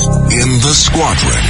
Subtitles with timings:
[0.00, 1.44] In the squadron,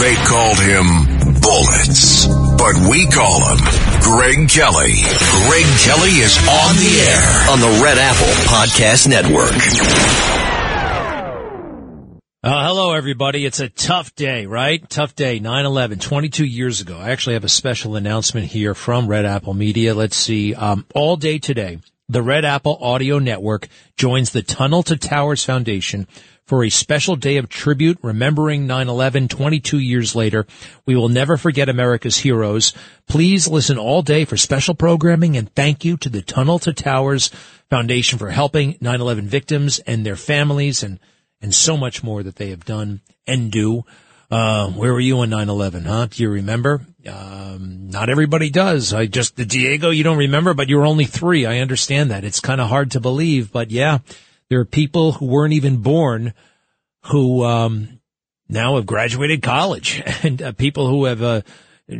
[0.00, 2.26] they called him Bullets,
[2.58, 3.56] but we call him
[4.02, 5.00] Greg Kelly.
[5.48, 9.56] Greg Kelly is on the air on the Red Apple Podcast Network.
[12.42, 13.46] Uh, hello, everybody.
[13.46, 14.86] It's a tough day, right?
[14.90, 16.98] Tough day, 9-11, 22 years ago.
[16.98, 19.94] I actually have a special announcement here from Red Apple Media.
[19.94, 20.54] Let's see.
[20.54, 21.78] Um, all day today,
[22.10, 26.08] the Red Apple Audio Network joins the Tunnel to Towers Foundation
[26.50, 30.48] for a special day of tribute remembering 9-11 22 years later.
[30.84, 32.72] We will never forget America's heroes.
[33.06, 37.30] Please listen all day for special programming and thank you to the Tunnel to Towers
[37.70, 40.98] Foundation for helping 9-11 victims and their families and,
[41.40, 43.84] and so much more that they have done and do.
[44.28, 46.08] Uh, where were you on 9-11, huh?
[46.10, 46.80] Do you remember?
[47.06, 48.92] Um, not everybody does.
[48.92, 51.46] I just, the Diego, you don't remember, but you were only three.
[51.46, 52.24] I understand that.
[52.24, 53.98] It's kind of hard to believe, but yeah,
[54.50, 56.34] there are people who weren't even born
[57.04, 58.00] who um,
[58.48, 61.42] now have graduated college and uh, people who have uh,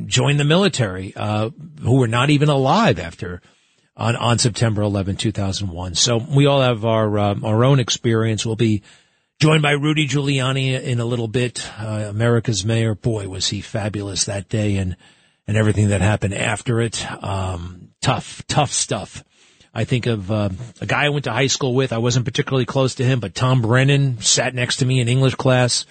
[0.06, 1.50] joined the military uh,
[1.82, 3.40] who were not even alive after
[3.96, 5.94] on, on September 11, 2001.
[5.94, 8.46] So we all have our um, our own experience.
[8.46, 8.82] We'll be
[9.38, 11.68] joined by Rudy Giuliani in a little bit.
[11.78, 12.94] Uh, America's mayor.
[12.94, 14.96] Boy, was he fabulous that day and
[15.46, 17.04] and everything that happened after it.
[17.22, 19.24] Um, tough, tough stuff.
[19.72, 21.92] I think of uh, a guy I went to high school with.
[21.92, 25.36] I wasn't particularly close to him, but Tom Brennan sat next to me in English
[25.36, 25.86] class.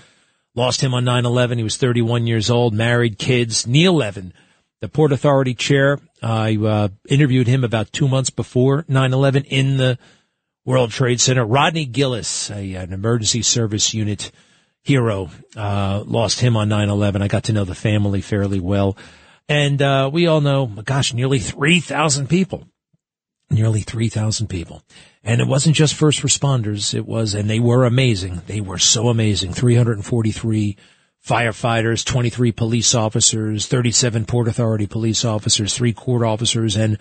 [0.54, 1.58] Lost him on 9-11.
[1.58, 3.66] He was 31 years old, married, kids.
[3.66, 4.34] Neil Levin,
[4.82, 6.00] the Port Authority chair.
[6.22, 9.98] I uh, interviewed him about two months before 9-11 in the
[10.66, 11.46] World Trade Center.
[11.46, 14.32] Rodney Gillis, a, an emergency service unit
[14.84, 17.22] hero, uh, lost him on 9-11.
[17.22, 18.98] I got to know the family fairly well.
[19.48, 22.68] And uh, we all know, gosh, nearly 3,000 people
[23.50, 24.84] nearly 3,000 people.
[25.24, 26.94] And it wasn't just first responders.
[26.94, 28.42] It was, and they were amazing.
[28.48, 29.54] They were so amazing.
[29.54, 30.78] 343
[31.26, 36.98] firefighters, 23 police officers, 37 Port Authority police officers, three court officers, and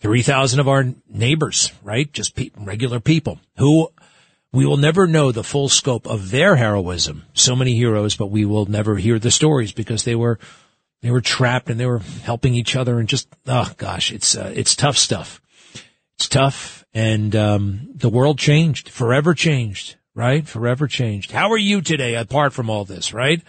[0.00, 2.10] 3,000 of our neighbors, right?
[2.12, 3.90] Just pe- regular people who
[4.52, 7.24] we will never know the full scope of their heroism.
[7.34, 10.38] So many heroes, but we will never hear the stories because they were,
[11.02, 14.52] they were trapped and they were helping each other and just, oh gosh, it's, uh,
[14.54, 15.39] it's tough stuff.
[16.20, 20.46] It's tough, and um, the world changed, forever changed, right?
[20.46, 21.30] Forever changed.
[21.30, 23.42] How are you today, apart from all this, right?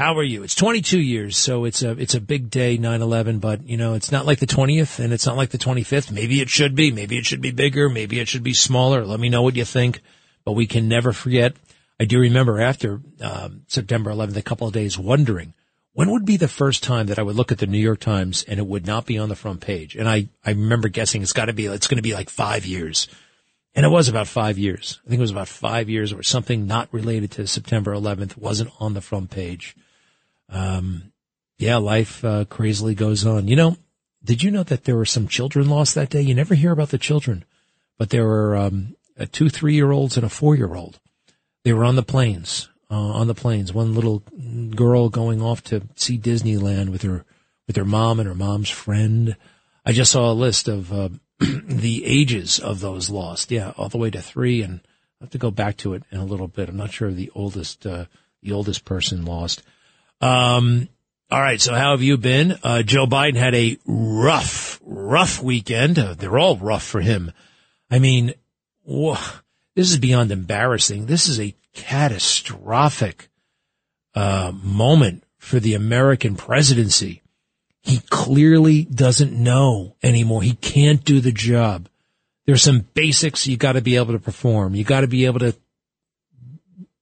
[0.00, 0.42] How are you?
[0.42, 3.40] It's 22 years, so it's a it's a big day, 9/11.
[3.40, 6.10] But you know, it's not like the 20th, and it's not like the 25th.
[6.10, 6.90] Maybe it should be.
[6.90, 7.88] Maybe it should be bigger.
[7.88, 9.06] Maybe it should be smaller.
[9.06, 10.00] Let me know what you think.
[10.44, 11.54] But we can never forget.
[12.00, 15.54] I do remember after um, September 11th, a couple of days, wondering
[15.94, 18.44] when would be the first time that I would look at the New York Times
[18.48, 19.94] and it would not be on the front page?
[19.94, 22.64] And I, I remember guessing it's got to be, it's going to be like five
[22.64, 23.08] years.
[23.74, 25.00] And it was about five years.
[25.04, 28.72] I think it was about five years or something not related to September 11th wasn't
[28.80, 29.76] on the front page.
[30.48, 31.12] Um,
[31.58, 33.48] yeah, life, uh, crazily goes on.
[33.48, 33.76] You know,
[34.24, 36.22] did you know that there were some children lost that day?
[36.22, 37.44] You never hear about the children,
[37.98, 38.96] but there were, um,
[39.30, 40.98] two three year olds and a four year old.
[41.64, 43.72] They were on the planes uh, on the planes.
[43.72, 44.22] One little
[44.76, 47.24] girl going off to see Disneyland with her
[47.66, 49.34] with her mom and her mom's friend.
[49.86, 51.08] I just saw a list of uh,
[51.40, 53.50] the ages of those lost.
[53.50, 54.80] Yeah, all the way to three, and
[55.20, 56.68] I have to go back to it in a little bit.
[56.68, 58.04] I'm not sure the oldest uh,
[58.42, 59.62] the oldest person lost.
[60.20, 60.88] Um,
[61.30, 62.58] all right, so how have you been?
[62.62, 65.98] Uh, Joe Biden had a rough, rough weekend.
[65.98, 67.32] Uh, they're all rough for him.
[67.90, 68.34] I mean,
[68.86, 71.06] this is beyond embarrassing.
[71.06, 73.28] This is a catastrophic
[74.14, 77.22] uh, moment for the American presidency.
[77.82, 80.42] He clearly doesn't know anymore.
[80.42, 81.88] He can't do the job.
[82.46, 84.74] There's some basics you got to be able to perform.
[84.74, 85.56] You got to be able to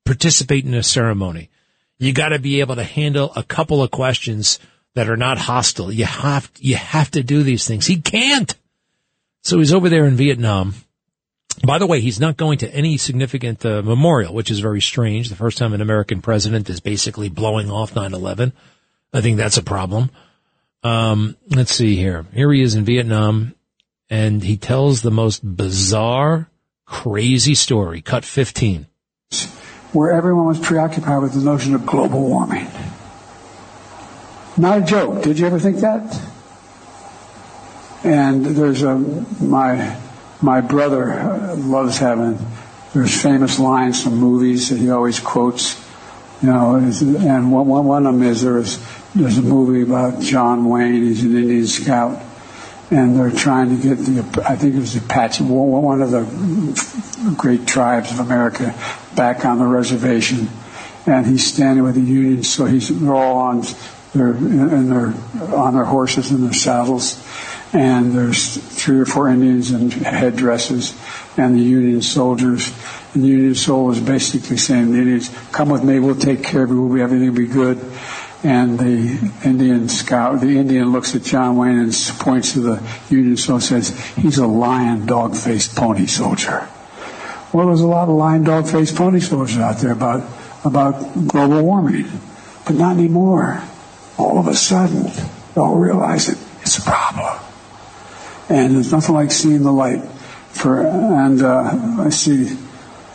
[0.05, 1.51] participate in a ceremony.
[1.99, 4.59] You got to be able to handle a couple of questions
[4.95, 5.93] that are not hostile.
[5.93, 7.87] You have you have to do these things.
[7.87, 8.55] He can't.
[9.43, 10.75] So he's over there in Vietnam
[11.65, 15.29] by the way, he's not going to any significant uh, memorial, which is very strange.
[15.29, 18.53] The first time an American president is basically blowing off 9/11.
[19.13, 20.11] I think that's a problem.
[20.83, 22.25] Um, let's see here.
[22.33, 23.55] Here he is in Vietnam,
[24.09, 26.49] and he tells the most bizarre,
[26.87, 28.01] crazy story.
[28.01, 28.87] Cut 15.
[29.93, 32.67] where everyone was preoccupied with the notion of global warming.
[34.57, 35.23] Not a joke.
[35.25, 36.21] Did you ever think that?
[38.05, 39.99] And there's a my
[40.43, 42.39] my brother uh, loves having
[42.93, 45.79] there's famous lines from movies that he always quotes.
[46.43, 48.85] You know, and one, one of them is there's
[49.15, 51.03] there's a movie about John Wayne.
[51.03, 52.21] He's an Indian scout,
[52.91, 57.35] and they're trying to get the I think it was the Apache, one of the
[57.37, 58.75] great tribes of America,
[59.15, 60.49] back on the reservation,
[61.07, 62.43] and he's standing with the Union.
[62.43, 63.63] So he's they're all on
[64.15, 65.15] they're and they're
[65.55, 67.23] on their horses and their saddles,
[67.73, 70.99] and there's three or four Indians in headdresses,
[71.37, 72.73] and the Union soldiers.
[73.15, 76.71] And the Union soldiers basically saying, the Indians, come with me, we'll take care of
[76.71, 77.79] you, we'll be, everything will be good.
[78.43, 83.37] And the Indian scout, the Indian looks at John Wayne and points to the Union
[83.37, 86.67] soldier and says, he's a lion dog-faced pony soldier.
[87.53, 90.27] Well, there's a lot of lion dog-faced pony soldiers out there about,
[90.65, 92.07] about global warming,
[92.65, 93.63] but not anymore.
[94.17, 95.05] All of a sudden,
[95.55, 97.39] they all realize that it's a problem.
[98.51, 100.03] And there's nothing like seeing the light
[100.51, 101.71] for, and, uh,
[102.01, 102.49] I see.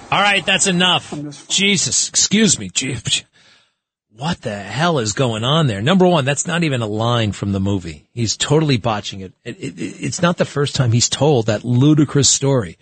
[0.10, 1.14] All right, that's enough.
[1.50, 2.72] Jesus, excuse me.
[4.16, 5.82] What the hell is going on there?
[5.82, 8.08] Number one, that's not even a line from the movie.
[8.14, 9.34] He's totally botching it.
[9.44, 12.78] it, it it's not the first time he's told that ludicrous story.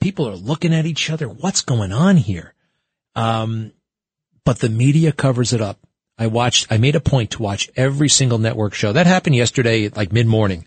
[0.00, 1.28] People are looking at each other.
[1.28, 2.54] What's going on here?
[3.14, 3.72] Um,
[4.44, 5.78] but the media covers it up.
[6.18, 8.92] I watched, I made a point to watch every single network show.
[8.92, 10.64] That happened yesterday, like mid morning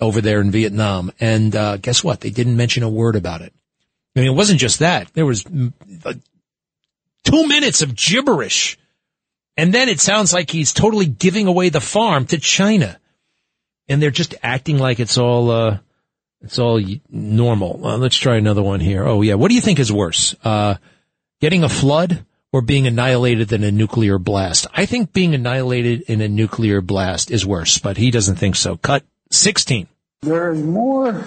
[0.00, 1.12] over there in Vietnam.
[1.20, 2.20] And, uh, guess what?
[2.20, 3.52] They didn't mention a word about it.
[4.14, 5.12] I mean, it wasn't just that.
[5.14, 6.14] There was uh,
[7.24, 8.78] two minutes of gibberish.
[9.56, 12.98] And then it sounds like he's totally giving away the farm to China.
[13.88, 15.78] And they're just acting like it's all, uh,
[16.42, 16.80] it's all
[17.10, 17.84] normal.
[17.84, 19.04] Uh, let's try another one here.
[19.04, 19.34] Oh yeah.
[19.34, 20.36] What do you think is worse?
[20.44, 20.76] Uh,
[21.40, 24.68] getting a flood or being annihilated in a nuclear blast?
[24.72, 28.76] I think being annihilated in a nuclear blast is worse, but he doesn't think so.
[28.76, 29.88] Cut 16.
[30.22, 31.24] There is more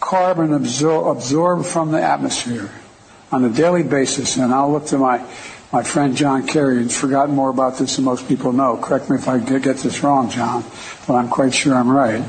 [0.00, 2.70] carbon absor- absorbed from the atmosphere
[3.32, 5.24] on a daily basis, and I'll look to my
[5.72, 8.76] my friend John Kerry, who's forgotten more about this than most people know.
[8.76, 10.64] Correct me if I get this wrong, John,
[11.08, 12.22] but I'm quite sure I'm right.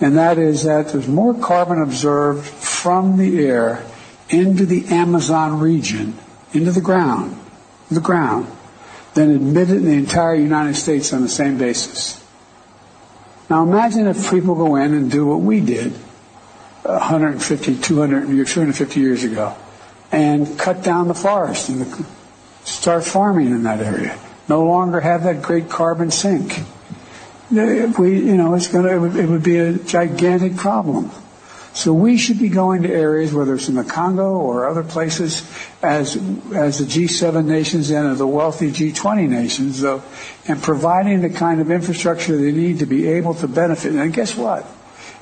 [0.00, 3.84] And that is that there's more carbon absorbed from the air
[4.28, 6.18] into the Amazon region,
[6.52, 7.38] into the ground,
[7.92, 8.48] the ground,
[9.14, 12.19] than admitted in the entire United States on the same basis.
[13.50, 15.92] Now imagine if people go in and do what we did
[16.84, 19.56] 150, 200, 250 years ago
[20.12, 22.06] and cut down the forest and
[22.64, 24.16] start farming in that area.
[24.48, 26.60] No longer have that great carbon sink.
[27.50, 31.10] We, you know, it's gonna, it would, it would be a gigantic problem.
[31.80, 35.48] So we should be going to areas, whether it's in the Congo or other places,
[35.80, 36.14] as
[36.52, 40.02] as the G7 nations and the wealthy G20 nations, though,
[40.46, 43.94] and providing the kind of infrastructure they need to be able to benefit.
[43.94, 44.66] And guess what?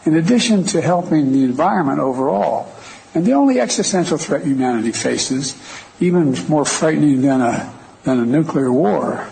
[0.05, 2.75] In addition to helping the environment overall,
[3.14, 5.54] and the only existential threat humanity faces,
[6.00, 7.72] even more frightening than a
[8.02, 9.28] than a nuclear war,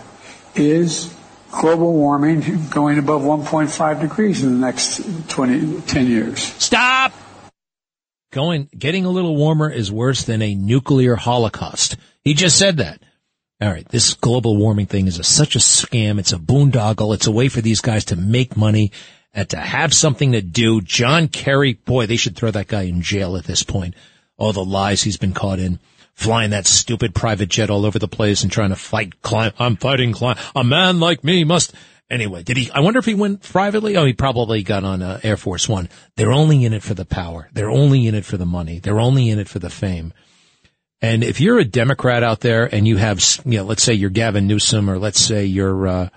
[0.55, 1.13] is
[1.51, 6.41] global warming going above 1.5 degrees in the next 20, 10 years.
[6.41, 7.13] Stop!
[8.31, 11.97] Going, getting a little warmer is worse than a nuclear holocaust.
[12.23, 13.01] He just said that.
[13.59, 16.19] All right, this global warming thing is a, such a scam.
[16.19, 17.15] It's a boondoggle.
[17.15, 18.91] It's a way for these guys to make money
[19.33, 20.81] and to have something to do.
[20.81, 23.95] John Kerry, boy, they should throw that guy in jail at this point.
[24.37, 25.79] All the lies he's been caught in
[26.17, 29.53] flying that stupid private jet all over the place and trying to fight climb.
[29.59, 30.35] I'm fighting climb.
[30.55, 31.73] A man like me must.
[32.09, 32.71] Anyway, did he?
[32.71, 33.95] I wonder if he went privately.
[33.97, 35.89] Oh, he probably got on uh, Air Force One.
[36.15, 37.49] They're only in it for the power.
[37.53, 38.79] They're only in it for the money.
[38.79, 40.11] They're only in it for the fame.
[41.01, 44.09] And if you're a Democrat out there and you have, you know, let's say you're
[44.09, 46.09] Gavin Newsom or let's say you're, uh,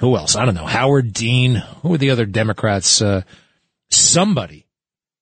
[0.00, 0.36] who else?
[0.36, 0.66] I don't know.
[0.66, 1.54] Howard Dean.
[1.54, 3.00] Who are the other Democrats?
[3.00, 3.22] Uh,
[3.90, 4.66] somebody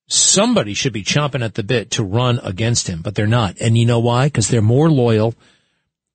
[0.09, 3.59] somebody should be chomping at the bit to run against him, but they're not.
[3.61, 4.27] And you know why?
[4.27, 5.35] Because they're more loyal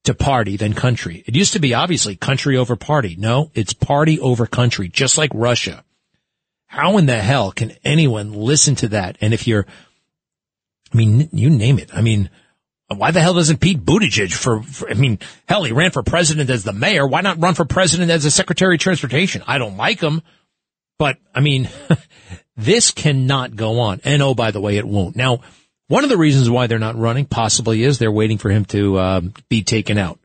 [0.03, 1.23] to party than country.
[1.25, 3.15] It used to be obviously country over party.
[3.17, 5.85] No, it's party over country, just like Russia.
[6.65, 9.17] How in the hell can anyone listen to that?
[9.21, 9.65] And if you're,
[10.91, 11.91] I mean, you name it.
[11.93, 12.29] I mean,
[12.87, 16.49] why the hell doesn't Pete Buttigieg for, for, I mean, hell, he ran for president
[16.49, 17.07] as the mayor.
[17.07, 19.43] Why not run for president as the secretary of transportation?
[19.47, 20.21] I don't like him,
[20.97, 21.69] but I mean,
[22.55, 24.01] This cannot go on.
[24.03, 25.15] And oh, by the way, it won't.
[25.15, 25.39] Now,
[25.87, 28.97] one of the reasons why they're not running possibly is they're waiting for him to
[28.97, 30.19] uh, be taken out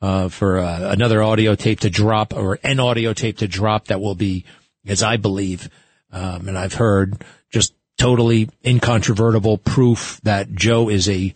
[0.00, 4.00] uh, for uh, another audio tape to drop or an audio tape to drop that
[4.00, 4.44] will be,
[4.86, 5.68] as I believe,
[6.12, 11.34] um, and I've heard, just totally incontrovertible proof that Joe is a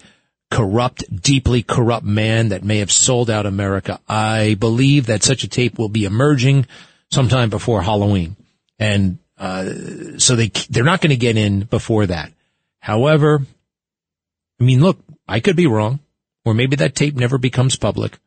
[0.51, 4.01] corrupt, deeply corrupt man that may have sold out America.
[4.09, 6.67] I believe that such a tape will be emerging
[7.11, 8.37] sometime before Halloween.
[8.79, 12.33] And, uh, so they, they're not going to get in before that.
[12.79, 13.41] However,
[14.61, 15.99] I mean, look, I could be wrong,
[16.45, 18.21] or maybe that tape never becomes public.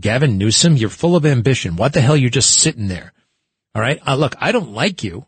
[0.00, 1.76] Gavin Newsom, you're full of ambition.
[1.76, 2.16] What the hell?
[2.16, 3.12] You're just sitting there.
[3.74, 4.00] All right.
[4.06, 5.26] Uh, look, I don't like you.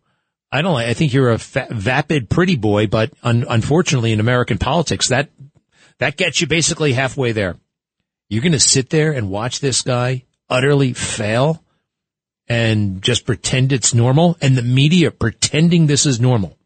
[0.51, 4.21] I don't like, I think you're a fa- vapid pretty boy, but un- unfortunately in
[4.21, 5.29] American politics, that,
[5.99, 7.57] that gets you basically halfway there.
[8.31, 11.63] You're going to sit there and watch this guy utterly fail
[12.49, 16.59] and just pretend it's normal and the media pretending this is normal.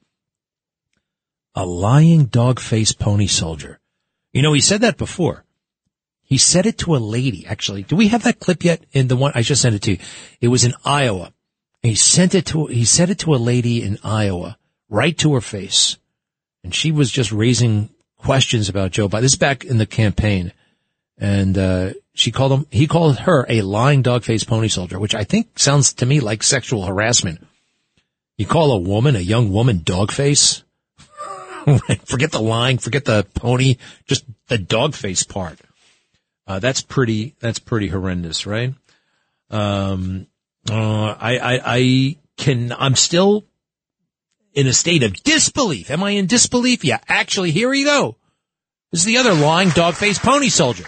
[1.54, 3.80] A lying dog-faced pony soldier.
[4.32, 5.44] You know, he said that before.
[6.22, 7.82] He said it to a lady, actually.
[7.82, 9.32] Do we have that clip yet in the one?
[9.34, 9.98] I just sent it to you.
[10.40, 11.32] It was in Iowa.
[11.82, 14.58] He sent it to, he said it to a lady in Iowa,
[14.90, 15.96] right to her face.
[16.62, 19.22] And she was just raising questions about Joe Biden.
[19.22, 20.52] This is back in the campaign.
[21.16, 25.22] And, uh, she called him, he called her a lying dog-faced pony soldier, which I
[25.22, 27.46] think sounds to me like sexual harassment.
[28.36, 30.64] You call a woman, a young woman, dog face?
[32.06, 33.76] forget the lying, forget the pony,
[34.08, 35.60] just the dog face part.
[36.44, 38.74] Uh, that's pretty, that's pretty horrendous, right?
[39.48, 40.26] Um,
[40.68, 43.44] uh, I, I, I can, I'm still
[44.54, 45.88] in a state of disbelief.
[45.92, 46.84] Am I in disbelief?
[46.84, 48.16] Yeah, actually, here you go.
[48.90, 50.86] This is the other lying dog-faced pony soldier.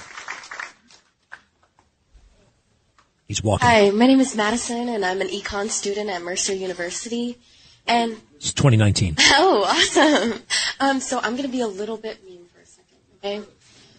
[3.31, 3.69] He's walking.
[3.69, 7.39] Hi, my name is Madison, and I'm an econ student at Mercer University.
[7.87, 9.15] And it's 2019.
[9.21, 10.43] Oh, awesome!
[10.81, 13.41] Um, so I'm going to be a little bit mean for a second, okay?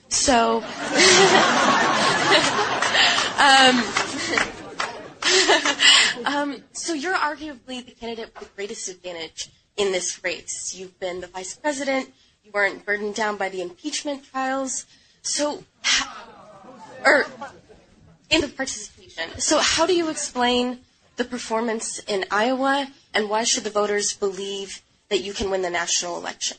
[0.10, 0.58] So,
[6.28, 10.76] um, um, so you're arguably the candidate with the greatest advantage in this race.
[10.76, 12.12] You've been the vice president.
[12.44, 14.86] You weren't burdened down by the impeachment trials.
[15.22, 15.64] So,
[17.06, 17.28] or
[18.30, 19.01] in the participation.
[19.38, 20.80] So, how do you explain
[21.18, 25.70] the performance in Iowa, and why should the voters believe that you can win the
[25.70, 26.58] national election?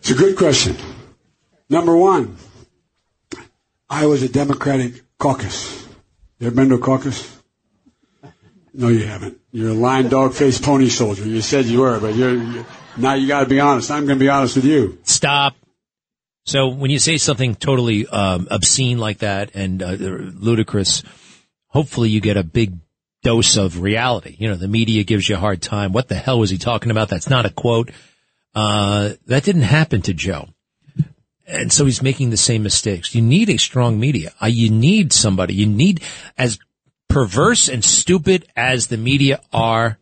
[0.00, 0.76] It's a good question.
[1.68, 2.36] Number one,
[3.88, 5.86] Iowa's a Democratic caucus.
[6.38, 7.38] You ever been to a caucus?
[8.72, 9.38] No, you haven't.
[9.52, 11.26] You're a lying dog-faced pony soldier.
[11.26, 13.90] You said you were, but you're, you're now you got to be honest.
[13.90, 14.98] I'm going to be honest with you.
[15.04, 15.54] Stop.
[16.44, 21.02] So when you say something totally um, obscene like that and uh, ludicrous,
[21.68, 22.78] hopefully you get a big
[23.22, 24.36] dose of reality.
[24.38, 25.92] You know, the media gives you a hard time.
[25.92, 27.08] What the hell was he talking about?
[27.08, 27.90] That's not a quote.
[28.54, 30.48] Uh, that didn't happen to Joe.
[31.46, 33.14] And so he's making the same mistakes.
[33.14, 34.32] You need a strong media.
[34.40, 35.54] Uh, you need somebody.
[35.54, 36.00] You need,
[36.38, 36.58] as
[37.08, 39.98] perverse and stupid as the media are,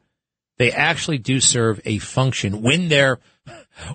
[0.59, 3.19] they actually do serve a function when they're,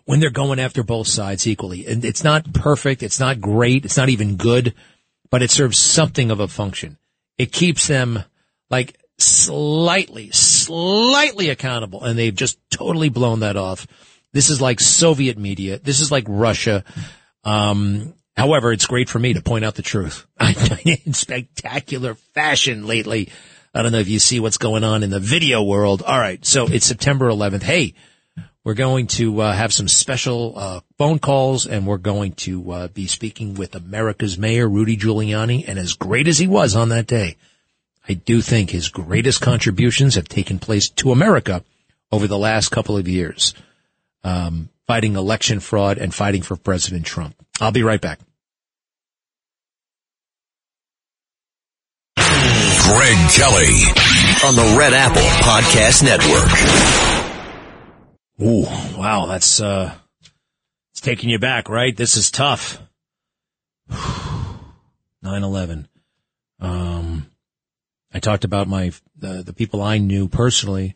[0.06, 1.86] when they're going after both sides equally.
[1.88, 3.04] And it's not perfect.
[3.04, 3.86] It's not great.
[3.86, 4.74] It's not even good,
[5.30, 6.98] but it serves something of a function.
[7.38, 8.24] It keeps them
[8.70, 13.88] like slightly, slightly accountable and they've just totally blown that off.
[14.32, 15.80] This is like Soviet media.
[15.80, 16.84] This is like Russia.
[17.44, 20.26] Um, however, it's great for me to point out the truth
[20.86, 23.30] in spectacular fashion lately.
[23.76, 26.02] I don't know if you see what's going on in the video world.
[26.04, 26.44] All right.
[26.46, 27.64] So it's September 11th.
[27.64, 27.94] Hey,
[28.64, 32.88] we're going to uh, have some special uh, phone calls and we're going to uh,
[32.88, 35.66] be speaking with America's mayor, Rudy Giuliani.
[35.68, 37.36] And as great as he was on that day,
[38.08, 41.64] I do think his greatest contributions have taken place to America
[42.12, 43.54] over the last couple of years,
[44.24, 47.36] um, fighting election fraud and fighting for President Trump.
[47.60, 48.20] I'll be right back.
[52.16, 53.84] Greg Kelly
[54.46, 57.23] on the Red Apple Podcast Network.
[58.42, 58.64] Ooh,
[58.98, 59.94] wow, that's uh
[60.92, 61.96] it's taking you back, right?
[61.96, 62.82] This is tough.
[65.24, 65.88] 9/11.
[66.60, 67.28] Um
[68.14, 70.96] I talked about my the, the people I knew personally.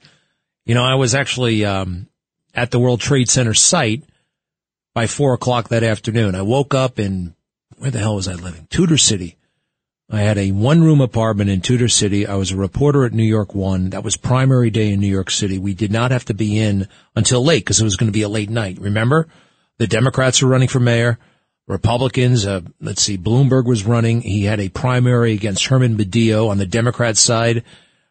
[0.65, 2.08] You know, I was actually um
[2.53, 4.03] at the World Trade Center site
[4.94, 6.36] by four o'clock that afternoon.
[6.36, 7.36] I woke up in
[7.77, 8.67] where the hell was I living?
[8.70, 9.37] Tudor City.
[10.10, 12.26] I had a one room apartment in Tudor City.
[12.26, 13.90] I was a reporter at New York One.
[13.90, 15.60] That was primary day in New York City.
[15.60, 18.22] We did not have to be in until late because it was going to be
[18.22, 18.80] a late night.
[18.80, 19.28] Remember?
[19.80, 21.20] The Democrats were running for mayor.
[21.68, 24.22] Republicans, uh, let's see, Bloomberg was running.
[24.22, 27.66] He had a primary against Herman Badillo on the Democrat side.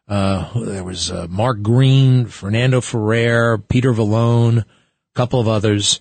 [0.07, 4.65] Uh, there was uh, Mark Green, Fernando Ferrer, Peter Vallone, a
[5.15, 6.01] couple of others.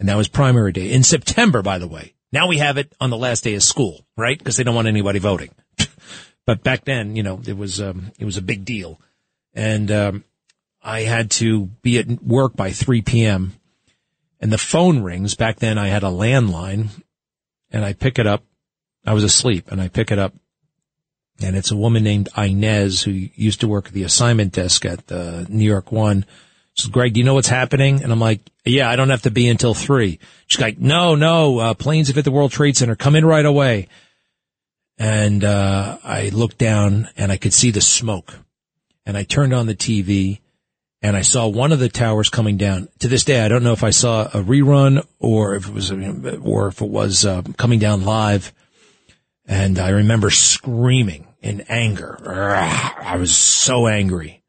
[0.00, 2.15] And that was primary day in September, by the way.
[2.32, 4.36] Now we have it on the last day of school, right?
[4.36, 5.50] Because they don't want anybody voting.
[6.46, 9.00] but back then, you know, it was um, it was a big deal,
[9.54, 10.24] and um,
[10.82, 13.54] I had to be at work by 3 p.m.
[14.40, 15.34] and the phone rings.
[15.34, 16.88] Back then I had a landline
[17.70, 18.44] and I pick it up.
[19.04, 20.34] I was asleep and I pick it up
[21.40, 25.10] and it's a woman named Inez who used to work at the assignment desk at
[25.12, 26.24] uh, New York One.
[26.76, 28.02] Says, Greg, do you know what's happening?
[28.02, 30.18] And I'm like, yeah, I don't have to be until three.
[30.46, 32.96] She's like, no, no, uh, planes have hit the World Trade Center.
[32.96, 33.88] Come in right away.
[34.98, 38.34] And, uh, I looked down and I could see the smoke
[39.06, 40.40] and I turned on the TV
[41.02, 42.88] and I saw one of the towers coming down.
[42.98, 45.92] To this day, I don't know if I saw a rerun or if it was,
[45.92, 48.52] or if it was uh, coming down live.
[49.46, 52.18] And I remember screaming in anger.
[52.26, 54.42] I was so angry.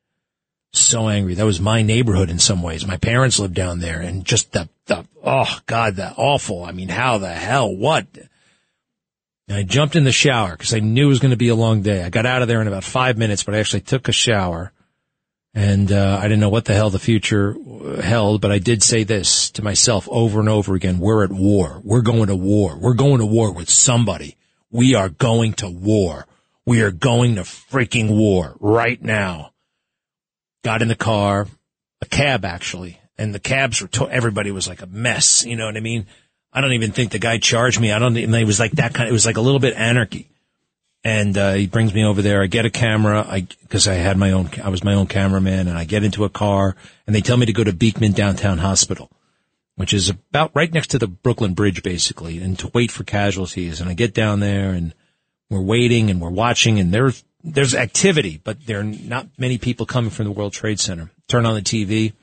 [0.79, 1.35] So angry.
[1.35, 2.85] That was my neighborhood in some ways.
[2.85, 6.63] My parents lived down there and just the, the, oh God, the awful.
[6.63, 8.07] I mean, how the hell, what?
[9.47, 11.55] And I jumped in the shower because I knew it was going to be a
[11.55, 12.03] long day.
[12.03, 14.71] I got out of there in about five minutes, but I actually took a shower
[15.53, 17.55] and, uh, I didn't know what the hell the future
[18.01, 20.99] held, but I did say this to myself over and over again.
[20.99, 21.81] We're at war.
[21.83, 22.77] We're going to war.
[22.77, 24.37] We're going to war with somebody.
[24.69, 26.27] We are going to war.
[26.65, 29.53] We are going to freaking war right now.
[30.67, 31.47] Got in the car,
[32.01, 35.45] a cab actually, and the cabs were, to- everybody was like a mess.
[35.45, 36.07] You know what I mean?
[36.51, 37.93] I don't even think the guy charged me.
[37.93, 39.75] I don't even, it was like that kind of, it was like a little bit
[39.75, 40.29] anarchy.
[41.05, 42.43] And, uh, he brings me over there.
[42.43, 43.25] I get a camera.
[43.25, 46.25] I, cause I had my own, I was my own cameraman and I get into
[46.25, 49.09] a car and they tell me to go to Beekman Downtown Hospital
[49.77, 53.79] which is about right next to the Brooklyn Bridge, basically, and to wait for casualties.
[53.79, 54.91] And I get down there and
[55.51, 57.23] we're waiting and we're watching and there's,
[57.53, 61.11] there's activity, but there are not many people coming from the World Trade Center.
[61.27, 62.13] Turn on the TV.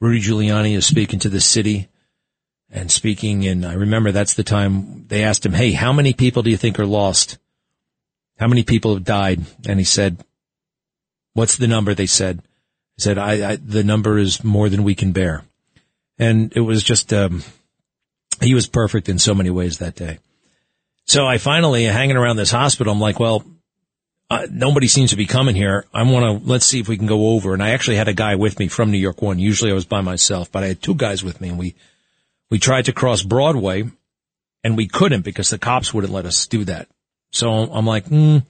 [0.00, 1.88] Rudy Giuliani is speaking to the city
[2.70, 3.46] and speaking.
[3.46, 6.56] And I remember that's the time they asked him, Hey, how many people do you
[6.56, 7.38] think are lost?
[8.38, 9.40] How many people have died?
[9.66, 10.22] And he said,
[11.32, 11.94] what's the number?
[11.94, 12.42] They said,
[12.96, 15.44] he said, I, I the number is more than we can bear
[16.18, 17.42] and it was just um,
[18.40, 20.18] he was perfect in so many ways that day.
[21.04, 22.92] So I finally hanging around this hospital.
[22.92, 23.44] I'm like, well,
[24.28, 25.84] uh, nobody seems to be coming here.
[25.94, 27.54] I want to let's see if we can go over.
[27.54, 29.38] And I actually had a guy with me from New York One.
[29.38, 31.74] Usually I was by myself, but I had two guys with me, and we
[32.50, 33.84] we tried to cross Broadway,
[34.64, 36.88] and we couldn't because the cops wouldn't let us do that.
[37.30, 38.44] So I'm like, mm,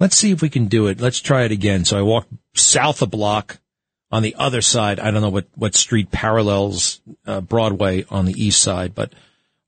[0.00, 1.00] let's see if we can do it.
[1.00, 1.84] Let's try it again.
[1.84, 3.58] So I walked south a block
[4.10, 5.00] on the other side.
[5.00, 9.12] I don't know what, what street parallels uh, Broadway on the east side, but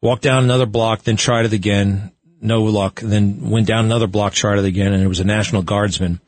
[0.02, 2.12] walked down another block, then tried it again.
[2.44, 3.00] No luck.
[3.00, 6.20] Then went down another block, it again, and it was a National Guardsman.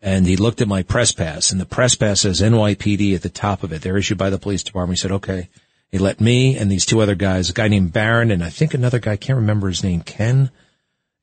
[0.00, 3.28] And he looked at my press pass, and the press pass says NYPD at the
[3.28, 3.82] top of it.
[3.82, 4.98] They're issued by the police department.
[4.98, 5.48] He said, okay.
[5.90, 8.74] He let me and these two other guys, a guy named Barron, and I think
[8.74, 10.50] another guy, I can't remember his name, Ken.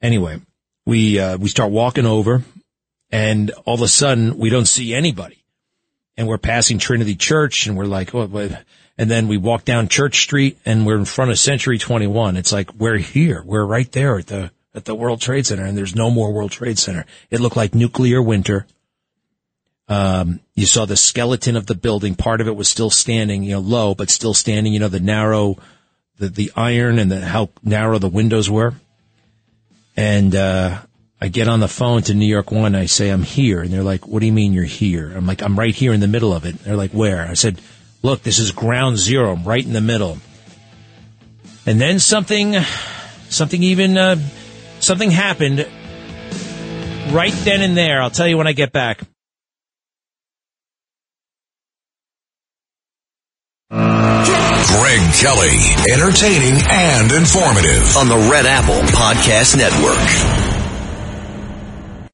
[0.02, 0.40] Anyway,
[0.86, 2.44] we, uh, we start walking over,
[3.10, 5.40] and all of a sudden, we don't see anybody
[6.20, 8.28] and we're passing Trinity Church and we're like, oh,
[9.00, 12.36] and then we walk down Church Street and we're in front of Century 21.
[12.36, 13.42] It's like, we're here.
[13.46, 16.52] We're right there at the, at the World Trade Center and there's no more World
[16.52, 17.06] Trade Center.
[17.32, 18.68] It looked like nuclear winter.
[19.88, 22.16] Um, you saw the skeleton of the building.
[22.16, 25.00] Part of it was still standing, you know, low, but still standing, you know, the
[25.00, 25.58] narrow,
[26.18, 28.74] the, the iron and the, how narrow the windows were.
[29.96, 30.82] And, uh,
[31.22, 32.76] I get on the phone to New York One.
[32.76, 33.62] I say, I'm here.
[33.62, 35.12] And they're like, what do you mean you're here?
[35.16, 36.60] I'm like, I'm right here in the middle of it.
[36.60, 37.28] They're like, where?
[37.28, 37.60] I said,
[38.02, 39.34] look, this is ground zero.
[39.34, 40.18] I'm right in the middle.
[41.66, 42.56] And then something,
[43.30, 44.16] something even, uh,
[44.80, 45.68] something happened
[47.12, 48.02] right then and there.
[48.02, 49.02] I'll tell you when I get back.
[53.70, 55.58] Greg Kelly,
[55.92, 59.98] entertaining and informative on the Red Apple Podcast Network.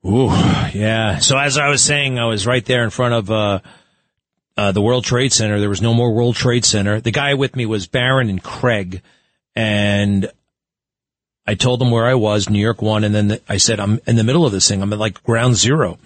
[0.06, 0.28] Ooh,
[0.78, 1.20] yeah.
[1.20, 3.60] So as I was saying, I was right there in front of uh,
[4.58, 5.60] uh, the World Trade Center.
[5.60, 7.02] There was no more World Trade Center.
[7.02, 9.02] The guy with me was Barron and Craig,
[9.56, 10.32] and
[11.46, 14.00] I told them where I was, New York One, and then the, I said I'm
[14.08, 14.82] in the middle of this thing.
[14.82, 16.00] I'm at like ground zero,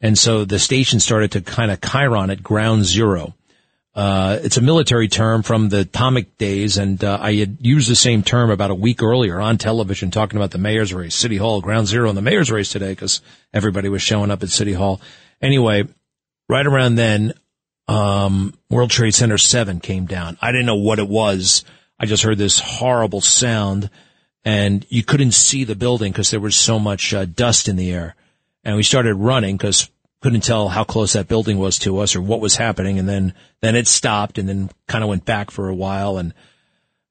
[0.00, 3.34] and so the station started to kind of chiron at ground zero.
[3.94, 7.96] Uh, it's a military term from the atomic days, and uh, I had used the
[7.96, 11.60] same term about a week earlier on television, talking about the mayor's race, City Hall,
[11.60, 13.20] Ground Zero, in the mayor's race today, because
[13.52, 15.00] everybody was showing up at City Hall.
[15.42, 15.82] Anyway,
[16.48, 17.34] right around then,
[17.88, 20.36] um, World Trade Center Seven came down.
[20.40, 21.64] I didn't know what it was.
[21.98, 23.90] I just heard this horrible sound,
[24.44, 27.90] and you couldn't see the building because there was so much uh, dust in the
[27.90, 28.14] air.
[28.64, 32.20] And we started running because couldn't tell how close that building was to us or
[32.20, 32.98] what was happening.
[32.98, 36.34] And then, then it stopped and then kind of went back for a while and,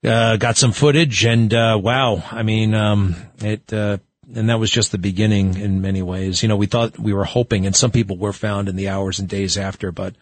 [0.03, 2.21] uh, got some footage and, uh, wow.
[2.31, 3.97] I mean, um, it, uh,
[4.35, 6.43] and that was just the beginning in many ways.
[6.43, 9.19] You know, we thought we were hoping and some people were found in the hours
[9.19, 10.15] and days after, but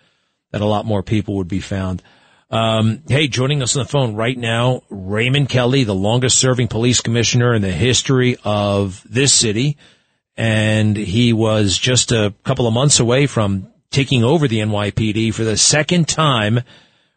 [0.51, 2.01] that a lot more people would be found.
[2.49, 7.01] Um, hey, joining us on the phone right now, Raymond Kelly, the longest serving police
[7.01, 9.77] commissioner in the history of this city.
[10.37, 15.43] And he was just a couple of months away from taking over the NYPD for
[15.43, 16.59] the second time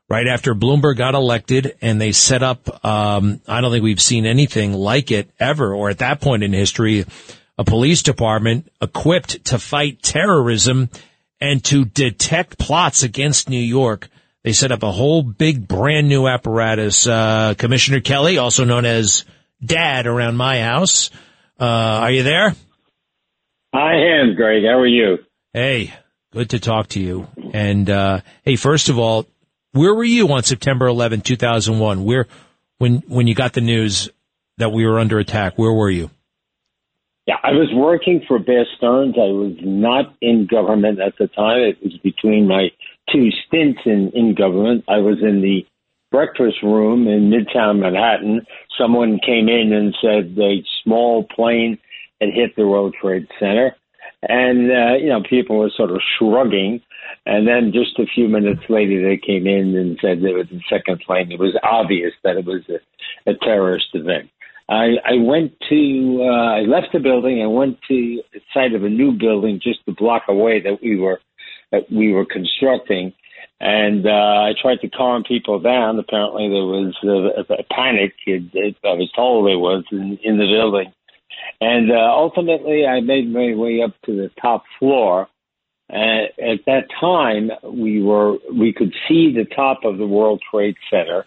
[0.09, 4.27] right after Bloomberg got elected and they set up, um, I don't think we've seen
[4.27, 7.05] anything like it ever or at that point in history,
[7.59, 10.88] a police department equipped to fight terrorism
[11.40, 14.09] and to detect plots against New York.
[14.44, 17.07] They set up a whole big brand new apparatus.
[17.07, 19.24] Uh, Commissioner Kelly, also known as
[19.64, 21.11] Dad around my house.
[21.61, 22.55] Uh, are you there?
[23.72, 24.62] I am, Greg.
[24.64, 25.18] How are you?
[25.53, 25.92] Hey,
[26.33, 27.27] good to talk to you.
[27.53, 29.27] And, uh, hey, first of all,
[29.72, 32.05] where were you on September 11, 2001?
[32.05, 32.27] Where,
[32.79, 34.09] when, when you got the news
[34.57, 36.11] that we were under attack, where were you?
[37.29, 39.17] Yeah, I was working for Bear Stearns.
[39.19, 41.61] I was not in government at the time.
[41.61, 42.71] It was between my
[43.12, 44.85] two stints in, in government.
[44.88, 45.67] I was in the
[46.11, 48.47] breakfast room in Midtown Manhattan.
[48.81, 51.77] Someone came in and said a small plane
[52.19, 53.77] had hit the World Trade Center.
[54.23, 56.81] And, uh, you know, people were sort of shrugging.
[57.27, 60.64] And then just a few minutes later, they came in and said there was a
[60.71, 61.31] second plane.
[61.31, 64.31] It was obvious that it was a, a terrorist event.
[64.69, 68.85] I, I went to, uh, I left the building and went to the site of
[68.85, 71.21] a new building just a block away that we were,
[71.73, 73.15] that we were constructing.
[73.61, 75.99] And, uh, I tried to calm people down.
[75.99, 78.13] Apparently there was a, a panic.
[78.27, 80.93] It, it, I was told there was in, in the building.
[81.61, 85.29] And, uh, ultimately I made my way up to the top floor.
[85.91, 90.77] Uh, at that time, we were we could see the top of the World Trade
[90.91, 91.25] Center,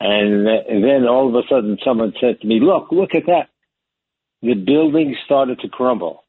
[0.00, 3.48] and, then all of a sudden someone said to me, look, look at that.
[4.42, 6.24] The building started to crumble.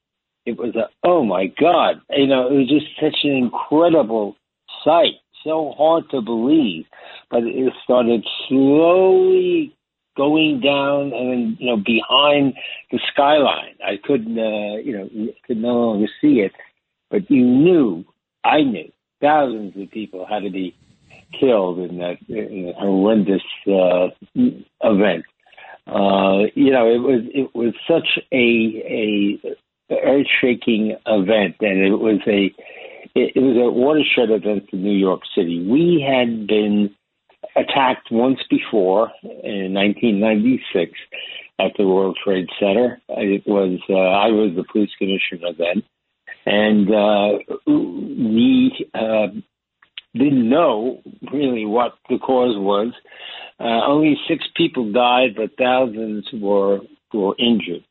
[0.45, 2.01] It was a, oh my God.
[2.09, 4.35] You know, it was just such an incredible
[4.83, 5.15] sight.
[5.43, 6.85] So hard to believe.
[7.29, 9.75] But it started slowly
[10.15, 12.53] going down and, you know, behind
[12.91, 13.75] the skyline.
[13.85, 16.53] I couldn't, uh, you know, could no longer see it.
[17.11, 18.05] But you knew,
[18.43, 20.75] I knew, thousands of people had to be
[21.39, 24.07] killed in that, in horrendous uh,
[24.83, 25.25] event.
[25.87, 29.39] Uh, you know, it was it was such a
[29.89, 32.53] a earth shaking event, and it was a
[33.15, 35.65] it, was a watershed event for New York City.
[35.65, 36.93] We had been
[37.55, 40.91] attacked once before in 1996
[41.59, 42.99] at the World Trade Center.
[43.09, 45.83] It was uh, I was the police commissioner then,
[46.45, 49.27] and uh, we uh,
[50.17, 51.01] didn't know
[51.31, 52.93] really what the cause was.
[53.59, 56.79] Uh, only six people died, but thousands were
[57.13, 57.83] were injured.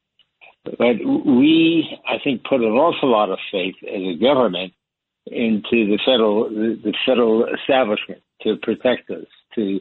[0.65, 4.73] But we, I think, put an awful lot of faith as a government
[5.27, 9.81] into the federal the, federal establishment to protect us, to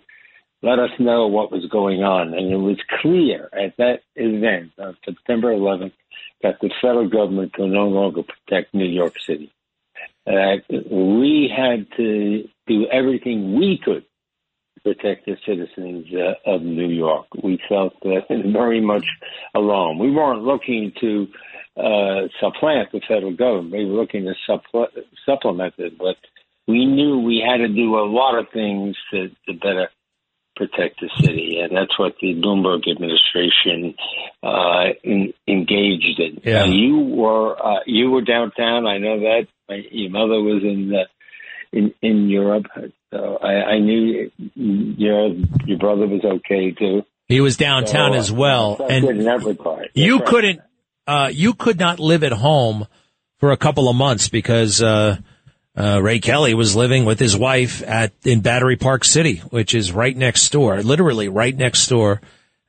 [0.61, 4.97] let us know what was going on, and it was clear at that event on
[5.05, 5.93] September 11th
[6.41, 9.51] that the federal government could no longer protect New York City
[10.25, 14.03] that we had to do everything we could
[14.75, 17.27] to protect the citizens uh, of New York.
[17.43, 19.05] We felt uh, very much
[19.53, 19.99] alone.
[19.99, 21.27] We weren't looking to
[21.77, 23.73] uh, supplant the federal government.
[23.73, 24.87] We were looking to suppl-
[25.25, 26.15] supplement it, but
[26.67, 29.89] we knew we had to do a lot of things to, to better
[30.55, 33.93] protect the city, and that's what the Bloomberg administration
[34.41, 36.41] uh, in, engaged in.
[36.43, 36.63] Yeah.
[36.63, 38.87] Uh, you were uh, you were downtown.
[38.87, 39.47] I know that.
[39.67, 41.03] My, your mother was in the,
[41.77, 42.65] in in Europe,
[43.11, 45.29] so I, I knew your
[45.65, 47.03] your brother was okay too.
[47.27, 49.89] He was downtown So, as well, uh, and good in that regard.
[49.95, 50.27] you right.
[50.27, 50.61] couldn't,
[51.07, 52.85] uh, you could not live at home
[53.39, 55.17] for a couple of months because, uh,
[55.75, 59.91] uh, Ray Kelly was living with his wife at, in Battery Park City, which is
[59.91, 62.21] right next door, literally right next door.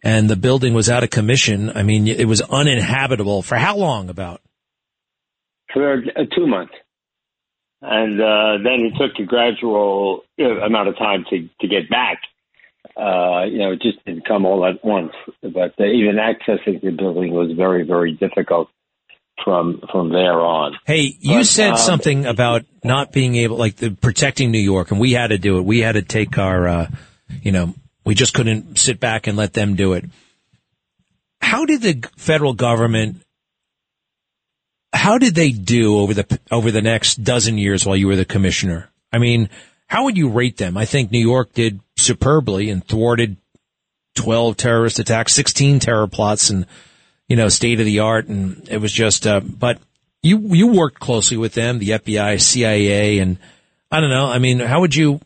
[0.03, 1.71] And the building was out of commission.
[1.71, 4.41] I mean, it was uninhabitable for how long about?
[5.73, 6.73] for uh, two months.
[7.83, 12.21] And uh, then it took a gradual amount of time to, to get back.
[12.97, 15.13] Uh, you know, it just didn't come all at once.
[15.43, 18.69] But uh, even accessing the building was very, very difficult
[19.45, 20.77] from from there on.
[20.87, 24.91] Hey, you But, said um, something about not being able, like the protecting New York,
[24.91, 25.65] and we had to do it.
[25.65, 26.91] We had to take our, uh,
[27.43, 30.07] you know, we just couldn't sit back and let them do it.
[31.43, 33.23] How did the federal government?
[34.97, 38.25] How did they do over the over the next dozen years while you were the
[38.25, 38.91] commissioner?
[39.13, 39.51] I mean,
[39.87, 40.77] how would you rate them?
[40.77, 43.37] I think New York did superbly and thwarted
[44.15, 46.67] twelve terrorist attacks, sixteen terror plots, and
[47.29, 48.27] you know, state of the art.
[48.27, 49.81] And it was just, uh, but
[50.23, 53.39] you, you worked closely with them, the FBI, CIA, and
[53.91, 54.27] I don't know.
[54.27, 55.21] I mean, how would you,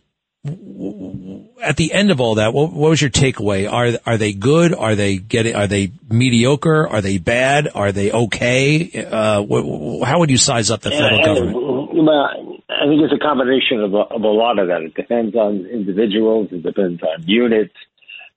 [1.62, 3.70] at the end of all that, what, what, was your takeaway?
[3.70, 4.74] Are are they good?
[4.74, 5.54] Are they getting?
[5.54, 6.88] Are they mediocre?
[6.88, 7.68] Are they bad?
[7.74, 9.06] Are they okay?
[9.10, 11.56] Uh, wh- how would you size up the federal government?
[11.56, 14.82] Well, I think it's a combination of a, of a lot of that.
[14.82, 16.48] It depends on individuals.
[16.50, 17.74] It depends on units.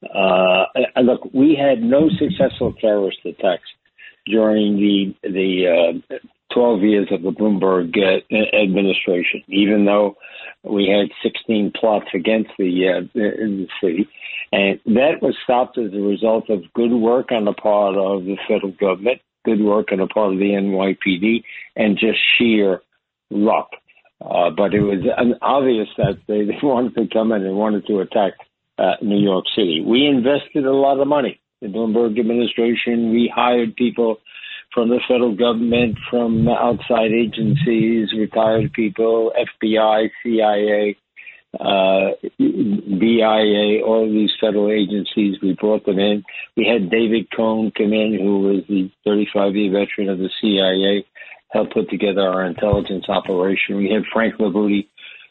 [0.03, 0.65] Uh,
[1.01, 3.69] look, we had no successful terrorist attacks
[4.25, 6.17] during the the uh,
[6.53, 10.17] 12 years of the Bloomberg uh, administration, even though
[10.63, 14.07] we had 16 plots against the, uh, the city.
[14.51, 18.37] And that was stopped as a result of good work on the part of the
[18.47, 21.43] federal government, good work on the part of the NYPD,
[21.75, 22.81] and just sheer
[23.29, 23.71] luck.
[24.21, 25.03] Uh, but it was
[25.41, 28.33] obvious that they, they wanted to come in and wanted to attack
[28.77, 29.83] uh, New York City.
[29.85, 31.39] We invested a lot of money.
[31.61, 34.17] The Bloomberg administration, we hired people
[34.73, 39.31] from the federal government, from outside agencies, retired people,
[39.63, 40.97] FBI, CIA,
[41.59, 42.09] uh,
[42.39, 45.37] DIA, all of these federal agencies.
[45.41, 46.23] We brought them in.
[46.57, 51.05] We had David Cohen come in, who was the 35 year veteran of the CIA,
[51.51, 53.77] help put together our intelligence operation.
[53.77, 54.87] We had Frank Libutti,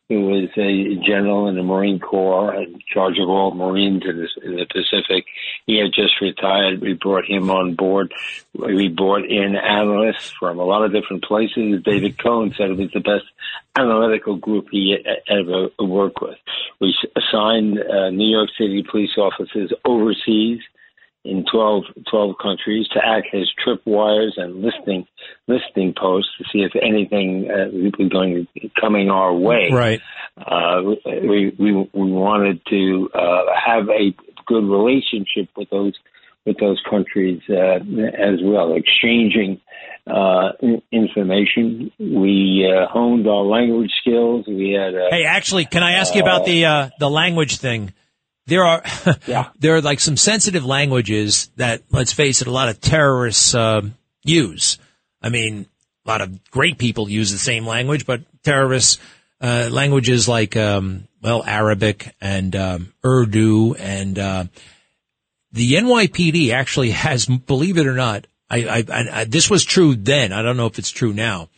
[0.08, 4.28] who was a general in the Marine Corps in charge of all Marines in the,
[4.44, 5.24] in the Pacific.
[5.66, 6.80] He had just retired.
[6.80, 8.12] We brought him on board.
[8.52, 11.82] We brought in analysts from a lot of different places.
[11.84, 13.24] David Cohen said it was the best
[13.76, 16.38] analytical group he ever worked with.
[16.80, 20.60] We assigned uh, New York City police officers overseas
[21.24, 25.06] in 12, 12 countries to act as tripwires and listing
[25.46, 28.46] listing posts to see if anything uh, was going
[28.80, 29.70] coming our way.
[29.72, 30.00] Right.
[30.36, 34.14] Uh, we, we we wanted to uh, have a
[34.46, 35.94] good relationship with those
[36.44, 39.60] with those countries uh, as well, exchanging
[40.06, 40.52] uh,
[40.90, 41.92] information.
[41.98, 44.46] We uh, honed our language skills.
[44.48, 44.94] We had.
[44.94, 47.92] A, hey, actually, can I ask you about the uh, the language thing?
[48.46, 48.82] There are
[49.26, 49.50] yeah.
[49.58, 53.82] there are like some sensitive languages that, let's face it, a lot of terrorists uh,
[54.24, 54.78] use.
[55.20, 55.66] I mean,
[56.04, 58.98] a lot of great people use the same language, but terrorists
[59.40, 64.44] uh, languages like um, well Arabic and um, Urdu and uh,
[65.52, 70.32] the NYPD actually has, believe it or not, I, I, I, this was true then.
[70.32, 71.48] I don't know if it's true now,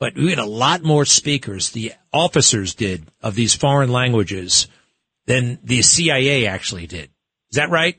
[0.00, 1.70] but we had a lot more speakers.
[1.70, 4.66] The officers did of these foreign languages
[5.26, 7.10] than the CIA actually did.
[7.50, 7.96] Is that right?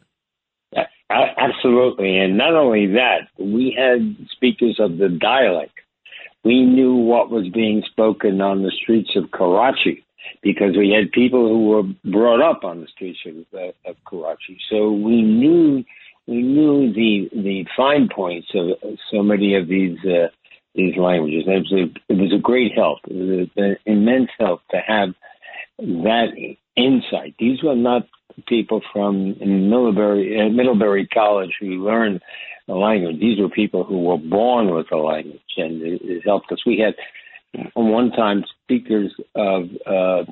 [1.09, 2.17] Absolutely.
[2.17, 5.73] And not only that, we had speakers of the dialect.
[6.43, 10.03] We knew what was being spoken on the streets of Karachi
[10.41, 14.57] because we had people who were brought up on the streets of, uh, of Karachi.
[14.69, 15.83] So we knew
[16.27, 20.27] we knew the the fine points of so many of these uh,
[20.75, 21.43] these languages.
[21.45, 22.99] It was, a, it was a great help.
[23.07, 25.09] It was an immense help to have
[25.79, 26.27] that
[26.75, 27.35] insight.
[27.39, 28.07] These were not
[28.47, 32.21] people from Middlebury, uh, Middlebury College who learned
[32.67, 33.19] the language.
[33.19, 36.59] These were people who were born with the language, and it, it helped us.
[36.65, 36.95] We had
[37.75, 40.23] one time speakers of uh,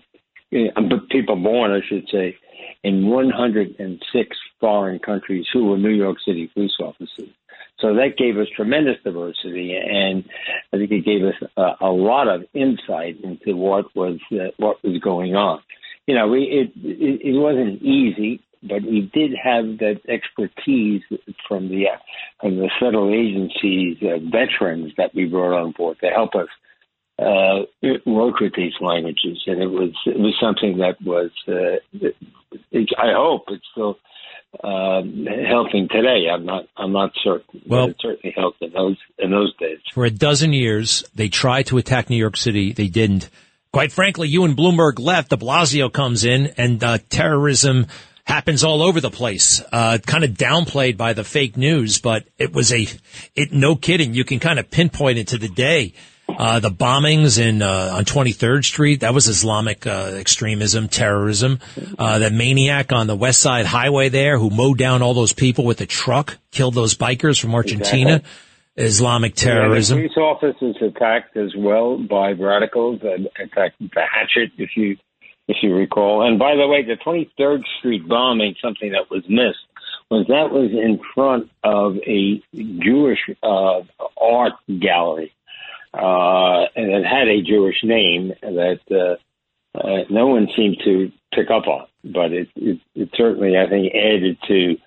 [1.09, 2.35] people born, I should say,
[2.83, 7.29] in 106 foreign countries who were New York City police officers.
[7.81, 10.23] So that gave us tremendous diversity, and
[10.71, 14.83] I think it gave us a, a lot of insight into what was uh, what
[14.83, 15.61] was going on.
[16.05, 21.01] You know, we, it, it it wasn't easy, but we did have that expertise
[21.47, 21.85] from the
[22.39, 26.49] from the federal agencies, uh, veterans that we brought on board to help us
[27.19, 27.65] uh,
[28.05, 31.77] work with these languages, and it was it was something that was uh,
[32.71, 33.97] it, I hope it's still
[34.63, 35.01] uh,
[35.47, 36.27] helping today.
[36.31, 37.61] I'm not I'm not certain.
[37.65, 39.79] Well, it certainly helped in those in those days.
[39.93, 42.73] For a dozen years, they tried to attack New York City.
[42.73, 43.29] They didn't.
[43.71, 45.29] Quite frankly, you and Bloomberg left.
[45.29, 47.87] De Blasio comes in, and uh, terrorism
[48.25, 49.61] happens all over the place.
[49.71, 52.87] Uh, kind of downplayed by the fake news, but it was a,
[53.35, 54.13] it, no kidding.
[54.13, 55.93] You can kind of pinpoint it to the day.
[56.37, 61.59] Uh, the bombings in uh, on 23rd Street that was Islamic uh, extremism, terrorism.
[61.97, 65.65] Uh, the maniac on the West Side Highway there who mowed down all those people
[65.65, 68.15] with a truck, killed those bikers from Argentina.
[68.15, 68.31] Exactly.
[68.77, 69.99] Islamic terrorism.
[69.99, 73.01] Yeah, the police officers attacked as well by radicals.
[73.03, 74.97] Uh, attacked the hatchet, if you
[75.47, 76.25] if you recall.
[76.25, 79.59] And by the way, the 23rd Street bombing, something that was missed,
[80.09, 83.81] was that was in front of a Jewish uh,
[84.19, 85.33] art gallery
[85.93, 91.49] uh, and it had a Jewish name that uh, uh, no one seemed to pick
[91.49, 94.77] up on, but it, it, it certainly, I think, added to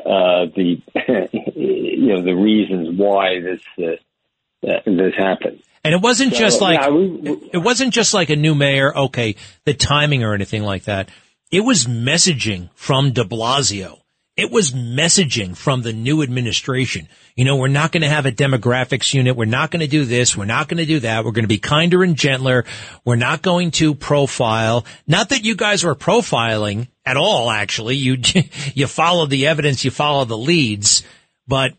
[0.00, 0.82] uh, the
[1.54, 5.62] you know the reasons why this uh, uh, this happened.
[5.84, 8.54] And it wasn't so, just like yeah, we, we, it wasn't just like a new
[8.54, 8.96] mayor.
[8.96, 11.10] Okay, the timing or anything like that.
[11.50, 14.01] It was messaging from de Blasio.
[14.34, 17.06] It was messaging from the new administration.
[17.36, 19.36] You know, we're not going to have a demographics unit.
[19.36, 20.34] We're not going to do this.
[20.34, 21.24] We're not going to do that.
[21.24, 22.64] We're going to be kinder and gentler.
[23.04, 24.86] We're not going to profile.
[25.06, 27.96] Not that you guys were profiling at all, actually.
[27.96, 28.16] You,
[28.74, 29.84] you follow the evidence.
[29.84, 31.02] You follow the leads,
[31.46, 31.74] but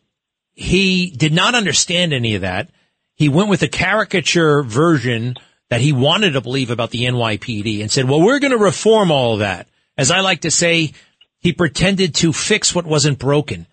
[0.53, 2.69] he did not understand any of that.
[3.15, 5.37] He went with a caricature version
[5.69, 9.11] that he wanted to believe about the NYPD and said, well, we're going to reform
[9.11, 9.67] all of that.
[9.97, 10.93] As I like to say,
[11.43, 13.67] he pretended to fix what wasn't broken.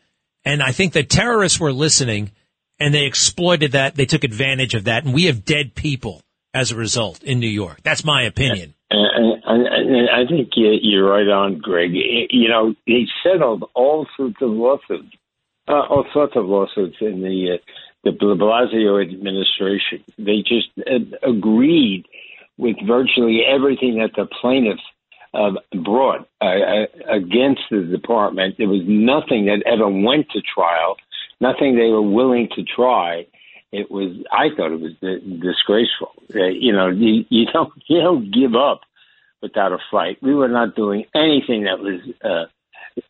[0.45, 2.33] And I think the terrorists were listening
[2.81, 3.95] and they exploited that.
[3.95, 5.05] They took advantage of that.
[5.05, 6.21] And we have dead people
[6.53, 7.79] as a result in New York.
[7.85, 8.75] That's my opinion.
[8.91, 11.93] And, and, and I think you're right on, Greg.
[11.93, 15.15] You know, he settled all sorts of lawsuits,
[15.69, 17.59] uh, all sorts of lawsuits in the
[18.05, 20.03] uh, de Blasio administration.
[20.19, 22.07] They just uh, agreed
[22.59, 24.83] with virtually everything that the plaintiffs
[25.35, 25.53] uh,
[25.85, 28.57] brought uh, uh, against the department.
[28.59, 30.97] There was nothing that ever went to trial,
[31.41, 33.27] nothing they were willing to try.
[33.73, 36.13] It was, I thought it was disgraceful.
[36.35, 38.81] Uh, you know, you, you don't you don't give up
[39.43, 40.19] without a fight.
[40.23, 42.47] We were not doing anything that was, uh,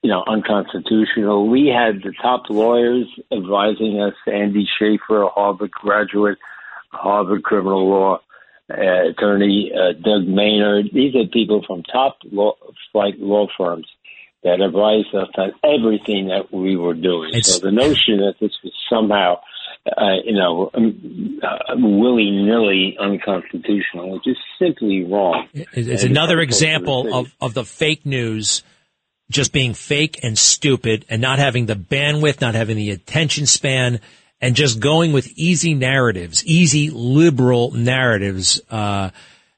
[0.02, 1.48] you know, unconstitutional.
[1.48, 6.38] We had the top lawyers advising us: Andy Schaefer, a Harvard graduate,
[6.90, 8.20] Harvard criminal law
[8.70, 10.90] uh, attorney uh, Doug Maynard.
[10.92, 12.54] These are people from top law,
[12.92, 13.86] flight law firms
[14.42, 17.30] that advised us on everything that we were doing.
[17.34, 19.40] It's, so the notion that this was somehow,
[19.86, 25.48] uh, you know, um, uh, willy nilly unconstitutional is just simply wrong.
[25.52, 28.62] It's another example of, of the fake news
[29.30, 34.00] just being fake and stupid and not having the bandwidth, not having the attention span
[34.40, 39.10] and just going with easy narratives, easy liberal narratives, uh,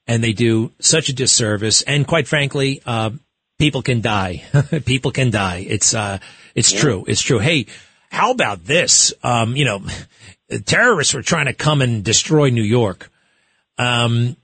[0.07, 1.83] and they do such a disservice.
[1.83, 3.11] And quite frankly, uh,
[3.59, 4.43] people can die.
[4.85, 5.65] people can die.
[5.69, 6.19] It's, uh,
[6.55, 6.81] it's yeah.
[6.81, 7.05] true.
[7.07, 7.39] It's true.
[7.39, 7.67] Hey,
[8.11, 9.15] how about this?
[9.23, 9.83] Um, you know,
[10.67, 13.11] terrorists were trying to come and destroy New York.
[13.79, 14.37] Um,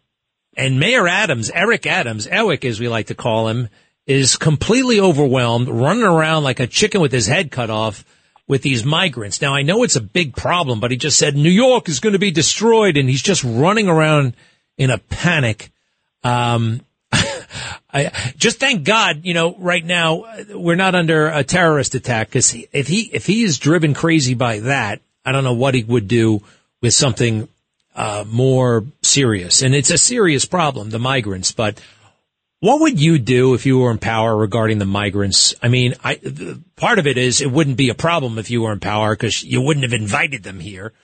[0.56, 3.68] and Mayor Adams, Eric Adams, Ewick as we like to call him,
[4.06, 8.04] is completely overwhelmed, running around like a chicken with his head cut off
[8.48, 9.40] with these migrants.
[9.40, 12.14] Now I know it's a big problem, but he just said New York is going
[12.14, 14.34] to be destroyed and he's just running around
[14.78, 15.70] in a panic.
[16.24, 16.80] Um,
[17.92, 22.56] I just thank God, you know, right now we're not under a terrorist attack because
[22.72, 26.08] if he, if he is driven crazy by that, I don't know what he would
[26.08, 26.42] do
[26.80, 27.48] with something,
[27.94, 29.62] uh, more serious.
[29.62, 31.80] And it's a serious problem, the migrants, but
[32.60, 35.54] what would you do if you were in power regarding the migrants?
[35.62, 36.20] I mean, I,
[36.76, 39.44] part of it is it wouldn't be a problem if you were in power because
[39.44, 40.92] you wouldn't have invited them here.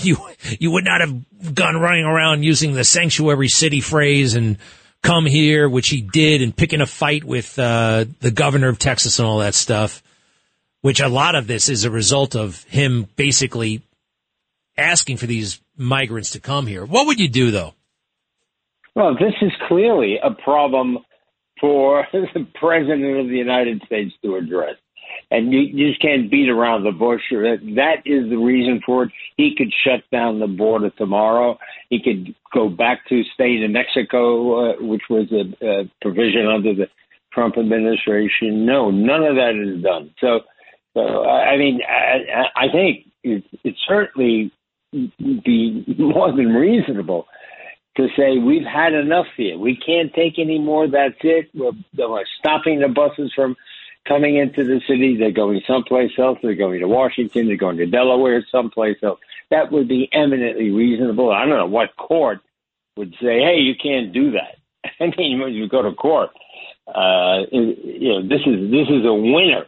[0.00, 0.16] You,
[0.58, 4.56] you would not have gone running around using the sanctuary city phrase and
[5.02, 9.18] come here, which he did and picking a fight with, uh, the governor of Texas
[9.18, 10.02] and all that stuff,
[10.80, 13.82] which a lot of this is a result of him basically
[14.78, 16.86] asking for these migrants to come here.
[16.86, 17.74] What would you do though?
[18.98, 20.98] Well, this is clearly a problem
[21.60, 24.74] for the President of the United States to address.
[25.30, 27.22] And you, just can't beat around the bush.
[27.30, 29.10] That is the reason for it.
[29.36, 31.58] He could shut down the border tomorrow.
[31.90, 36.74] He could go back to stay in Mexico, uh, which was a, a provision under
[36.74, 36.88] the
[37.32, 38.66] Trump administration.
[38.66, 40.12] No, none of that is done.
[40.20, 40.40] So,
[40.94, 44.52] so I mean, I, I think it, it certainly
[44.92, 47.28] be more than reasonable
[47.98, 49.58] to say we've had enough here.
[49.58, 50.88] We can't take any more.
[50.88, 51.50] That's it.
[51.52, 53.56] We're, we're stopping the buses from
[54.06, 55.16] coming into the city.
[55.16, 56.38] They're going someplace else.
[56.42, 57.48] They're going to Washington.
[57.48, 59.18] They're going to Delaware, someplace else.
[59.50, 61.32] That would be eminently reasonable.
[61.32, 62.40] I don't know what court
[62.96, 64.58] would say, "Hey, you can't do that."
[65.00, 66.30] I mean, when you go to court,
[66.86, 69.66] uh, you know, this is this is a winner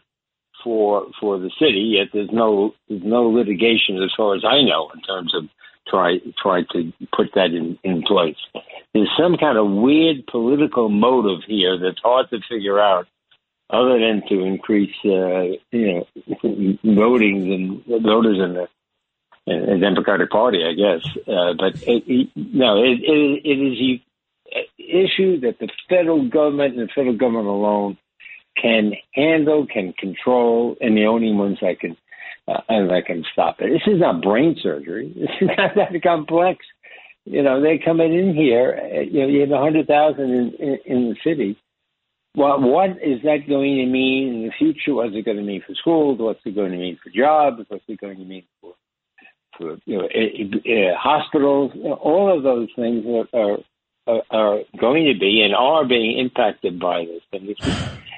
[0.62, 1.98] for for the city.
[1.98, 5.48] Yet there's no there's no litigation as far as I know in terms of
[5.90, 8.36] try try to put that in, in place.
[8.94, 13.06] There's some kind of weird political motive here that's hard to figure out,
[13.68, 16.04] other than to increase, uh, you
[16.42, 18.68] know, voting and voters in the,
[19.46, 21.06] the Democratic Party, I guess.
[21.26, 24.00] Uh, but it, it, no, it, it, it is
[24.52, 27.98] an issue that the federal government and the federal government alone
[28.60, 31.96] can handle, can control, and the only ones that can
[32.50, 33.70] uh, and I can stop it.
[33.70, 35.12] This is not brain surgery.
[35.16, 36.64] This is not that complex.
[37.24, 38.78] You know, they're coming in here.
[38.82, 41.56] Uh, you know, you have a hundred thousand in, in, in the city.
[42.36, 44.94] Well, what is that going to mean in the future?
[44.94, 46.18] What's it going to mean for schools?
[46.18, 47.64] What's it going to mean for jobs?
[47.68, 48.74] What's it going to mean for
[49.58, 51.72] for you know, uh, uh, hospitals?
[51.74, 53.58] You know, all of those things are, are
[54.30, 57.22] are, going to be and are being impacted by this.
[57.32, 57.60] And it's,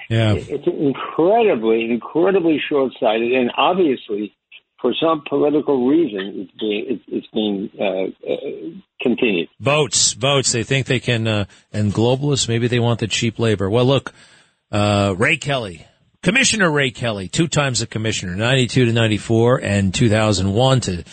[0.08, 0.34] Yeah.
[0.36, 4.34] it's incredibly, incredibly short-sighted, and obviously,
[4.80, 9.48] for some political reason, it's being it's, it's being uh, uh, continued.
[9.60, 10.52] Votes, votes.
[10.52, 13.70] They think they can, uh, and globalists, maybe they want the cheap labor.
[13.70, 14.12] Well, look,
[14.72, 15.86] uh, Ray Kelly,
[16.22, 21.04] Commissioner Ray Kelly, two times a commissioner, 92 to 94 and 2001 to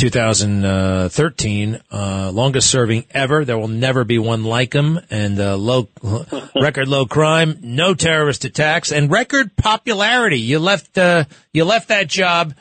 [0.00, 3.44] 2013, uh, longest serving ever.
[3.44, 5.88] There will never be one like him and, uh, low,
[6.56, 10.40] record low crime, no terrorist attacks and record popularity.
[10.40, 12.54] You left, uh, you left that job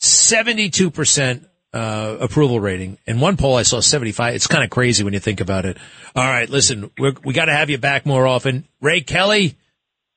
[0.00, 2.98] 72% uh, approval rating.
[3.06, 4.34] In one poll, I saw 75.
[4.34, 5.76] It's kind of crazy when you think about it.
[6.14, 8.66] All right, listen, we got to have you back more often.
[8.80, 9.56] Ray Kelly,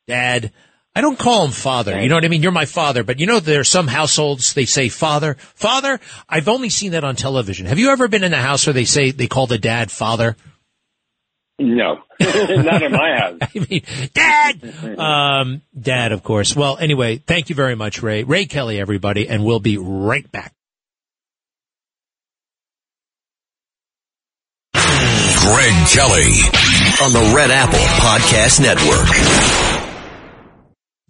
[0.07, 0.51] Dad.
[0.94, 2.02] I don't call him father.
[2.02, 2.44] You know what I mean?
[2.44, 5.36] You're my father, but you know there are some households they say father.
[5.56, 6.02] Father.
[6.28, 7.66] I've only seen that on television.
[7.66, 10.36] Have you ever been in a house where they say they call the dad father?
[11.60, 13.38] No, not in my house.
[13.42, 13.84] I mean,
[14.14, 15.00] Dad!
[15.00, 16.56] Um, Dad, of course.
[16.56, 18.24] Well, anyway, thank you very much, Ray.
[18.24, 20.54] Ray Kelly, everybody, and we'll be right back.
[24.74, 26.34] Greg Kelly
[27.04, 29.70] on the Red Apple Podcast Network.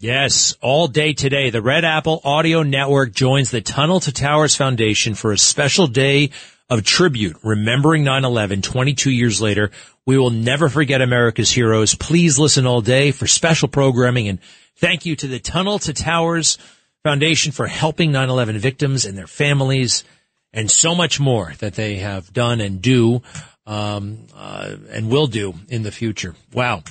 [0.02, 5.14] Yes, all day today, the Red Apple Audio Network joins the Tunnel to Towers Foundation
[5.14, 6.32] for a special day
[6.72, 9.70] of tribute, remembering 9-11 22 years later.
[10.08, 11.94] We will never forget America's heroes.
[11.94, 14.40] Please listen all day for special programming and
[14.76, 16.58] thank you to the Tunnel to Towers
[17.04, 20.04] Foundation for helping 9-11 victims and their families
[20.52, 23.22] and so much more that they have done and do,
[23.68, 26.34] um, uh, and will do in the future.
[26.52, 26.82] Wow.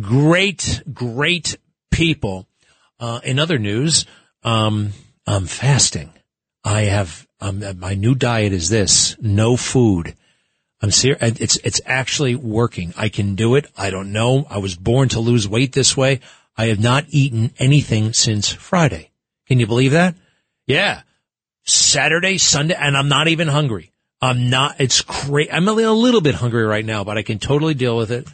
[0.00, 1.58] Great, great
[1.90, 2.48] people.
[3.00, 4.06] Uh, in other news,
[4.42, 4.92] um,
[5.26, 6.12] I'm fasting.
[6.64, 10.14] I have, um, my new diet is this, no food.
[10.80, 11.40] I'm serious.
[11.40, 12.92] It's, it's actually working.
[12.96, 13.66] I can do it.
[13.76, 14.46] I don't know.
[14.50, 16.20] I was born to lose weight this way.
[16.56, 19.10] I have not eaten anything since Friday.
[19.46, 20.14] Can you believe that?
[20.66, 21.02] Yeah.
[21.64, 23.92] Saturday, Sunday, and I'm not even hungry.
[24.20, 25.50] I'm not, it's crazy.
[25.50, 28.10] I'm a little, a little bit hungry right now, but I can totally deal with
[28.10, 28.28] it.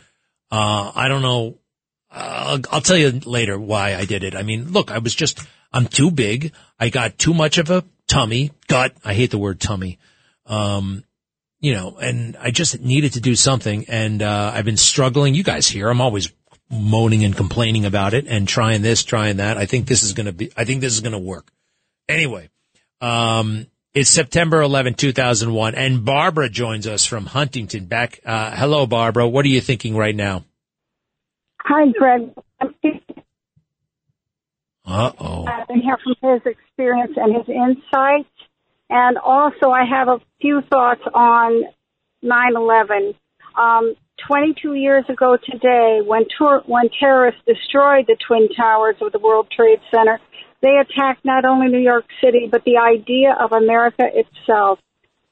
[0.50, 1.58] Uh, I don't know.
[2.10, 4.34] Uh, I'll, I'll tell you later why I did it.
[4.34, 5.40] I mean, look, I was just,
[5.72, 6.52] I'm too big.
[6.78, 8.94] I got too much of a tummy, gut.
[9.04, 9.98] I hate the word tummy.
[10.46, 11.04] Um,
[11.60, 15.34] you know, and I just needed to do something and, uh, I've been struggling.
[15.34, 16.32] You guys here, I'm always
[16.70, 19.58] moaning and complaining about it and trying this, trying that.
[19.58, 21.52] I think this is going to be, I think this is going to work.
[22.08, 22.48] Anyway,
[23.00, 28.08] um, it's September 11, 2001 and Barbara joins us from Huntington Bay.
[28.24, 29.28] Uh, hello, Barbara.
[29.28, 30.44] What are you thinking right now?
[31.64, 32.32] Hi, Greg.
[34.86, 35.44] Uh oh.
[35.46, 38.28] I've been here from his experience and his insights.
[38.88, 41.64] And also, I have a few thoughts on
[42.22, 43.14] 9 11.
[43.56, 43.94] Um,
[44.26, 49.48] 22 years ago today, when, tour- when terrorists destroyed the Twin Towers of the World
[49.54, 50.18] Trade Center,
[50.60, 54.78] they attacked not only New York City, but the idea of America itself.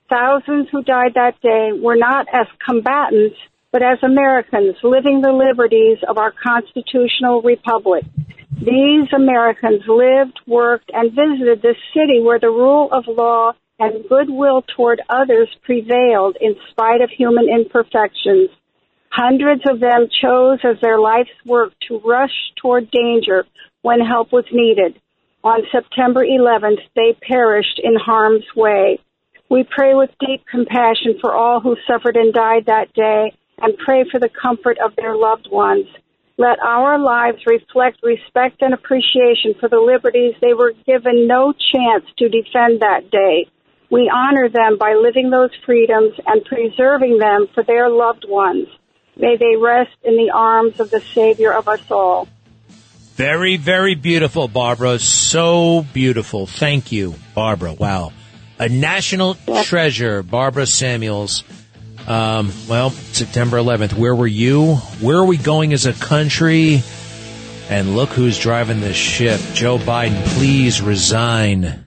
[0.08, 3.36] Thousands who died that day were not as combatants,
[3.72, 8.04] but as Americans living the liberties of our constitutional republic.
[8.50, 14.64] These Americans lived, worked, and visited this city where the rule of law and goodwill
[14.74, 18.50] toward others prevailed in spite of human imperfections.
[19.10, 23.44] Hundreds of them chose as their life's work to rush toward danger
[23.82, 25.00] when help was needed.
[25.44, 28.98] On September 11th, they perished in harm's way.
[29.48, 34.04] We pray with deep compassion for all who suffered and died that day and pray
[34.10, 35.86] for the comfort of their loved ones.
[36.36, 42.04] Let our lives reflect respect and appreciation for the liberties they were given no chance
[42.18, 43.48] to defend that day.
[43.90, 48.68] We honor them by living those freedoms and preserving them for their loved ones.
[49.16, 52.28] May they rest in the arms of the Savior of us all.
[53.16, 55.00] Very, very beautiful, Barbara.
[55.00, 56.46] So beautiful.
[56.46, 57.72] Thank you, Barbara.
[57.72, 58.12] Wow.
[58.60, 61.42] A national treasure, Barbara Samuels.
[62.08, 63.92] Um, well, September 11th.
[63.92, 64.76] Where were you?
[65.00, 66.82] Where are we going as a country?
[67.68, 69.38] And look who's driving this ship.
[69.52, 71.84] Joe Biden, please resign.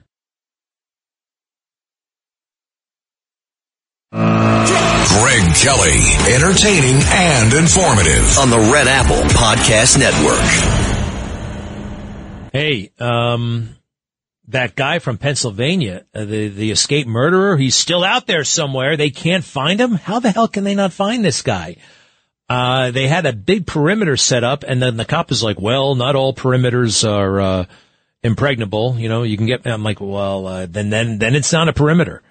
[4.12, 5.98] Greg Kelly,
[6.32, 8.38] entertaining and informative.
[8.38, 10.40] on the Red Apple Podcast Network.
[12.52, 13.70] Hey, um,
[14.52, 18.96] that guy from Pennsylvania, uh, the the escaped murderer, he's still out there somewhere.
[18.96, 19.92] They can't find him.
[19.92, 21.76] How the hell can they not find this guy?
[22.48, 25.94] Uh, they had a big perimeter set up, and then the cop is like, "Well,
[25.94, 27.64] not all perimeters are uh,
[28.22, 28.96] impregnable.
[28.98, 31.72] You know, you can get." I'm like, "Well, uh, then then then it's not a
[31.72, 32.22] perimeter.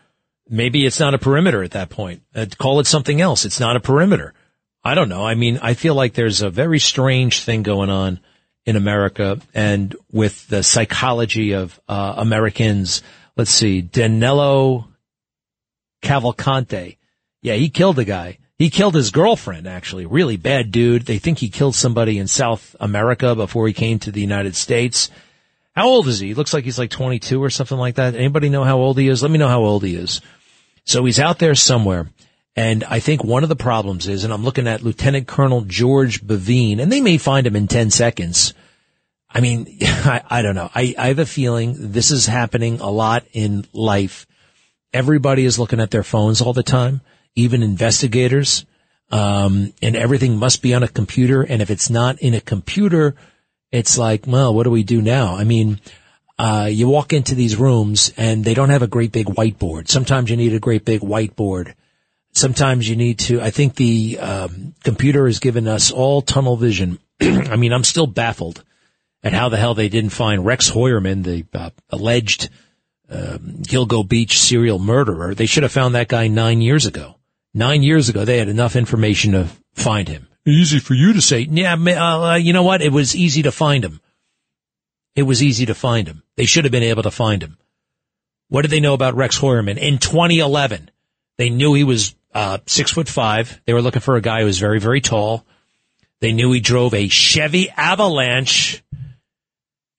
[0.50, 2.24] Maybe it's not a perimeter at that point.
[2.36, 3.46] Uh, call it something else.
[3.46, 4.34] It's not a perimeter."
[4.84, 5.24] I don't know.
[5.24, 8.20] I mean, I feel like there's a very strange thing going on
[8.66, 13.02] in America and with the psychology of uh, Americans.
[13.36, 14.88] Let's see, Danilo
[16.02, 16.98] Cavalcante.
[17.42, 18.38] Yeah, he killed a guy.
[18.58, 20.06] He killed his girlfriend, actually.
[20.06, 21.08] Really bad dude.
[21.08, 25.10] They think he killed somebody in South America before he came to the United States.
[25.74, 26.28] How old is he?
[26.28, 26.34] he?
[26.36, 28.14] Looks like he's like 22 or something like that.
[28.14, 29.24] Anybody know how old he is?
[29.24, 30.22] Let me know how old he is.
[30.86, 32.10] So he's out there somewhere.
[32.56, 36.22] And I think one of the problems is, and I'm looking at Lieutenant Colonel George
[36.22, 38.54] Bivens, and they may find him in 10 seconds.
[39.30, 40.70] I mean, I, I don't know.
[40.74, 44.28] I, I have a feeling this is happening a lot in life.
[44.94, 47.02] Everybody is looking at their phones all the time,
[47.36, 48.66] even investigators.
[49.12, 51.42] Um, and everything must be on a computer.
[51.42, 53.16] And if it's not in a computer,
[53.72, 55.36] it's like, well, what do we do now?
[55.36, 55.80] I mean,
[56.38, 59.90] uh, you walk into these rooms and they don't have a great big whiteboard.
[59.90, 61.74] Sometimes you need a great big whiteboard.
[62.34, 67.00] Sometimes you need to, I think the, um, computer has given us all tunnel vision.
[67.22, 68.64] I mean, I'm still baffled
[69.24, 72.50] at how the hell they didn't find Rex Heuermann, the uh, alleged,
[73.10, 75.36] um, Gilgo Beach serial murderer.
[75.36, 77.16] They should have found that guy nine years ago.
[77.54, 80.28] Nine years ago, they had enough information to find him.
[80.46, 81.42] Easy for you to say.
[81.42, 82.82] Yeah, uh, you know what?
[82.82, 84.00] It was easy to find him.
[85.16, 86.24] It was easy to find him.
[86.38, 87.58] They should have been able to find him.
[88.48, 89.78] What did they know about Rex Heuermann?
[89.78, 90.90] In 2011,
[91.38, 93.62] they knew he was uh, six foot five.
[93.66, 95.46] They were looking for a guy who was very, very tall.
[96.20, 98.84] They knew he drove a Chevy Avalanche,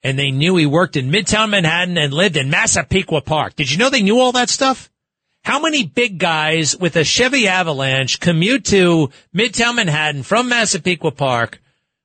[0.02, 3.56] and they knew he worked in Midtown Manhattan and lived in Massapequa Park.
[3.56, 4.90] Did you know they knew all that stuff?
[5.44, 11.60] How many big guys with a Chevy Avalanche commute to Midtown Manhattan from Massapequa Park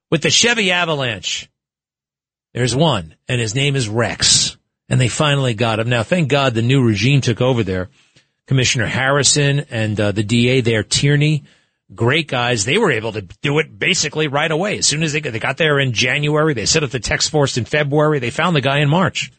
[0.09, 1.47] with the Chevy Avalanche?
[2.53, 4.57] There's one, and his name is Rex.
[4.89, 5.89] And they finally got him.
[5.89, 7.89] Now, thank God the new regime took over there.
[8.47, 11.43] Commissioner Harrison and uh, the DA there, Tierney,
[11.93, 12.65] great guys.
[12.65, 14.77] They were able to do it basically right away.
[14.79, 17.57] As soon as they, they got there in January, they set up the text force
[17.57, 18.19] in February.
[18.19, 19.31] They found the guy in March.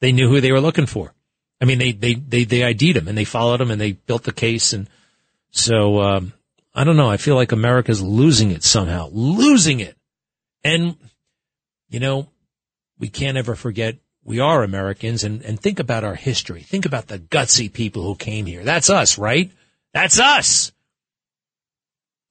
[0.00, 1.14] They knew who they were looking for.
[1.60, 4.24] I mean, they, they, they, they ID'd him and they followed him and they built
[4.24, 4.72] the case.
[4.72, 4.90] And
[5.50, 6.32] so, um,
[6.74, 7.08] I don't know.
[7.08, 9.96] I feel like America's losing it somehow, losing it.
[10.62, 10.96] And,
[11.88, 12.28] you know,
[12.98, 13.96] we can't ever forget
[14.26, 16.60] we are Americans and, and think about our history.
[16.60, 18.64] Think about the gutsy people who came here.
[18.64, 19.52] That's us, right?
[19.94, 20.72] That's us.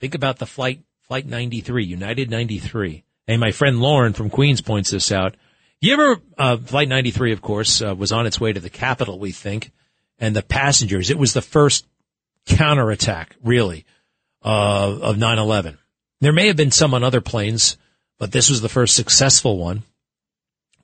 [0.01, 3.05] Think about the flight, flight 93, United 93.
[3.27, 5.35] Hey, my friend Lauren from Queens points this out.
[5.79, 9.17] You ever, uh, Flight 93, of course, uh, was on its way to the capital,
[9.17, 9.71] we think,
[10.19, 11.85] and the passengers, it was the first
[12.45, 13.85] counterattack, really,
[14.43, 15.77] uh, of 9-11.
[16.21, 17.77] There may have been some on other planes,
[18.19, 19.83] but this was the first successful one.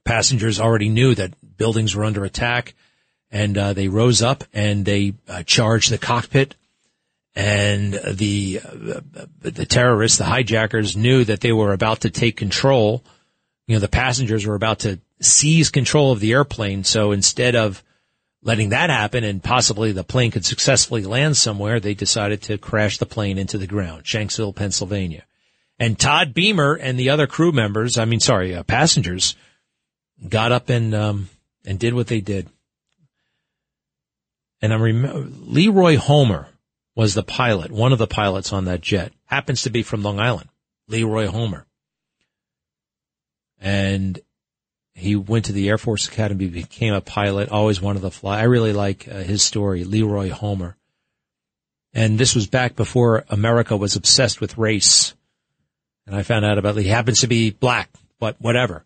[0.04, 2.74] Passengers already knew that buildings were under attack,
[3.30, 6.56] and uh, they rose up and they uh, charged the cockpit.
[7.34, 8.99] And the uh,
[9.39, 13.04] the terrorists, the hijackers, knew that they were about to take control
[13.72, 16.84] you know, the passengers were about to seize control of the airplane.
[16.84, 17.82] So instead of
[18.43, 22.97] letting that happen and possibly the plane could successfully land somewhere, they decided to crash
[22.97, 25.24] the plane into the ground, Shanksville, Pennsylvania.
[25.80, 29.36] And Todd Beamer and the other crew members, I mean, sorry, uh, passengers,
[30.28, 31.30] got up and um,
[31.66, 32.50] and did what they did.
[34.62, 36.48] And I'm rem- Leroy Homer
[36.96, 39.12] was the pilot, one of the pilots on that jet.
[39.26, 40.50] Happens to be from Long Island.
[40.88, 41.66] Leroy Homer
[43.62, 44.20] and
[44.94, 48.40] he went to the Air Force Academy, became a pilot, always wanted to fly.
[48.40, 50.76] I really like uh, his story, Leroy Homer.
[51.94, 55.14] And this was back before America was obsessed with race.
[56.08, 58.84] And I found out about he happens to be black, but whatever.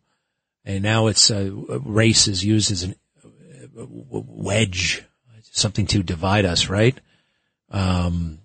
[0.65, 1.51] And now it's uh,
[1.83, 5.03] race is used as a uh, wedge,
[5.51, 6.97] something to divide us, right?
[7.69, 8.39] Um,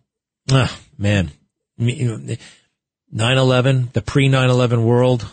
[0.51, 1.31] ah, man,
[1.79, 5.27] 9/11, the pre 9/11 world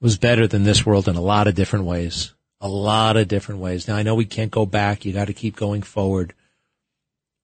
[0.00, 2.32] was better than this world in a lot of different ways.
[2.60, 3.86] A lot of different ways.
[3.86, 5.04] Now I know we can't go back.
[5.04, 6.32] You got to keep going forward.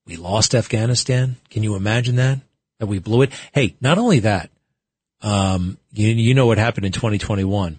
[0.07, 1.36] We lost Afghanistan.
[1.51, 2.40] Can you imagine that?
[2.78, 3.30] That we blew it?
[3.53, 4.51] Hey, not only that,
[5.20, 7.78] um, you, you know what happened in 2021,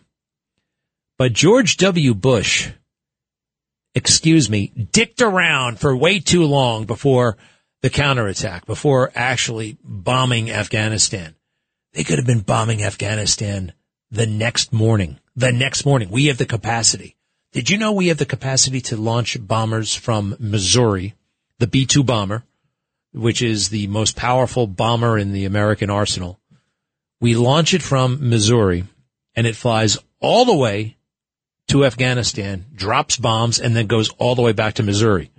[1.17, 2.13] but George W.
[2.13, 2.71] Bush,
[3.95, 7.37] excuse me, dicked around for way too long before
[7.81, 11.35] the counterattack, before actually bombing Afghanistan.
[11.93, 13.73] They could have been bombing Afghanistan
[14.09, 15.19] the next morning.
[15.35, 16.09] The next morning.
[16.09, 17.17] We have the capacity.
[17.51, 21.13] Did you know we have the capacity to launch bombers from Missouri,
[21.59, 22.43] the B-2 bomber,
[23.13, 26.39] which is the most powerful bomber in the American arsenal.
[27.21, 28.85] We launch it from Missouri
[29.35, 30.97] and it flies all the way
[31.67, 35.31] to Afghanistan, drops bombs, and then goes all the way back to Missouri.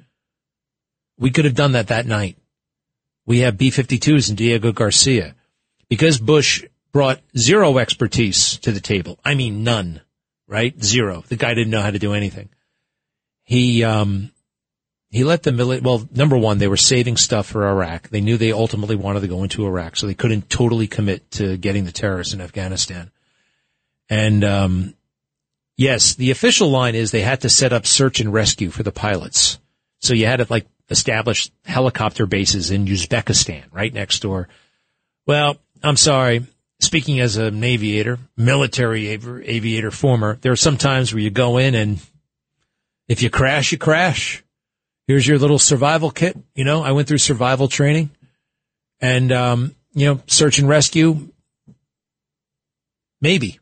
[1.19, 2.39] We could have done that that night.
[3.27, 5.35] We have B-52s and Diego Garcia.
[5.89, 9.19] Because Bush brought zero expertise to the table.
[9.25, 10.01] I mean, none,
[10.47, 10.81] right?
[10.83, 11.25] Zero.
[11.29, 12.49] The guy didn't know how to do anything.
[13.45, 14.33] He, um,
[15.11, 18.09] he let the military, well, number one, they were saving stuff for Iraq.
[18.09, 21.57] They knew they ultimately wanted to go into Iraq, so they couldn't totally commit to
[21.57, 23.11] getting the terrorists in Afghanistan.
[24.09, 24.95] And, um,
[25.77, 28.93] yes, the official line is they had to set up search and rescue for the
[28.93, 29.59] pilots.
[30.01, 34.49] So you had to like establish helicopter bases in Uzbekistan, right next door.
[35.27, 36.47] Well, I'm sorry.
[36.81, 41.75] Speaking as an aviator, military aviator former, there are some times where you go in
[41.75, 41.99] and
[43.09, 44.45] if you crash, you crash
[45.07, 46.37] here's your little survival kit.
[46.55, 48.11] You know, I went through survival training
[49.01, 51.29] and, um, you know, search and rescue.
[53.21, 53.59] Maybe.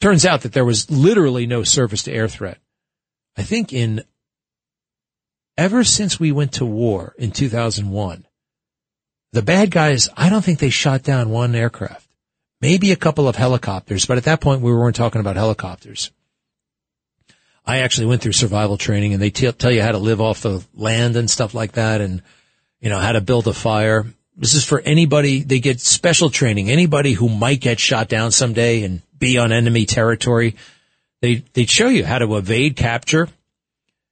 [0.00, 2.58] Turns out that there was literally no surface to air threat.
[3.36, 4.02] I think in
[5.56, 8.26] ever since we went to war in 2001,
[9.32, 12.06] the bad guys, I don't think they shot down one aircraft,
[12.60, 16.10] maybe a couple of helicopters, but at that point we weren't talking about helicopters.
[17.66, 20.42] I actually went through survival training and they t- tell you how to live off
[20.42, 22.22] the land and stuff like that and,
[22.80, 24.06] you know, how to build a fire.
[24.36, 26.70] This is for anybody, they get special training.
[26.70, 30.56] Anybody who might get shot down someday and be on enemy territory,
[31.20, 33.28] they, they show you how to evade capture,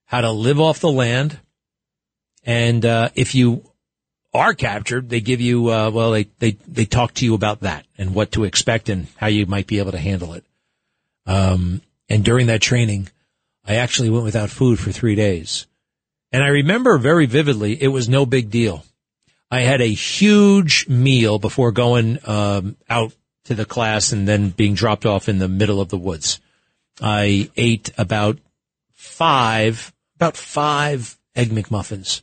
[0.04, 1.38] how to live off the land.
[2.44, 3.64] And, uh, if you
[4.32, 7.84] are captured, they give you, uh, well, they, they, they talk to you about that
[7.98, 10.44] and what to expect and how you might be able to handle it.
[11.26, 13.08] Um, and during that training,
[13.64, 15.66] I actually went without food for three days.
[16.30, 18.84] And I remember very vividly, it was no big deal.
[19.53, 23.12] I had a huge meal before going um, out
[23.44, 26.40] to the class and then being dropped off in the middle of the woods.
[27.03, 28.38] I ate about
[28.94, 32.22] five, about five egg McMuffins.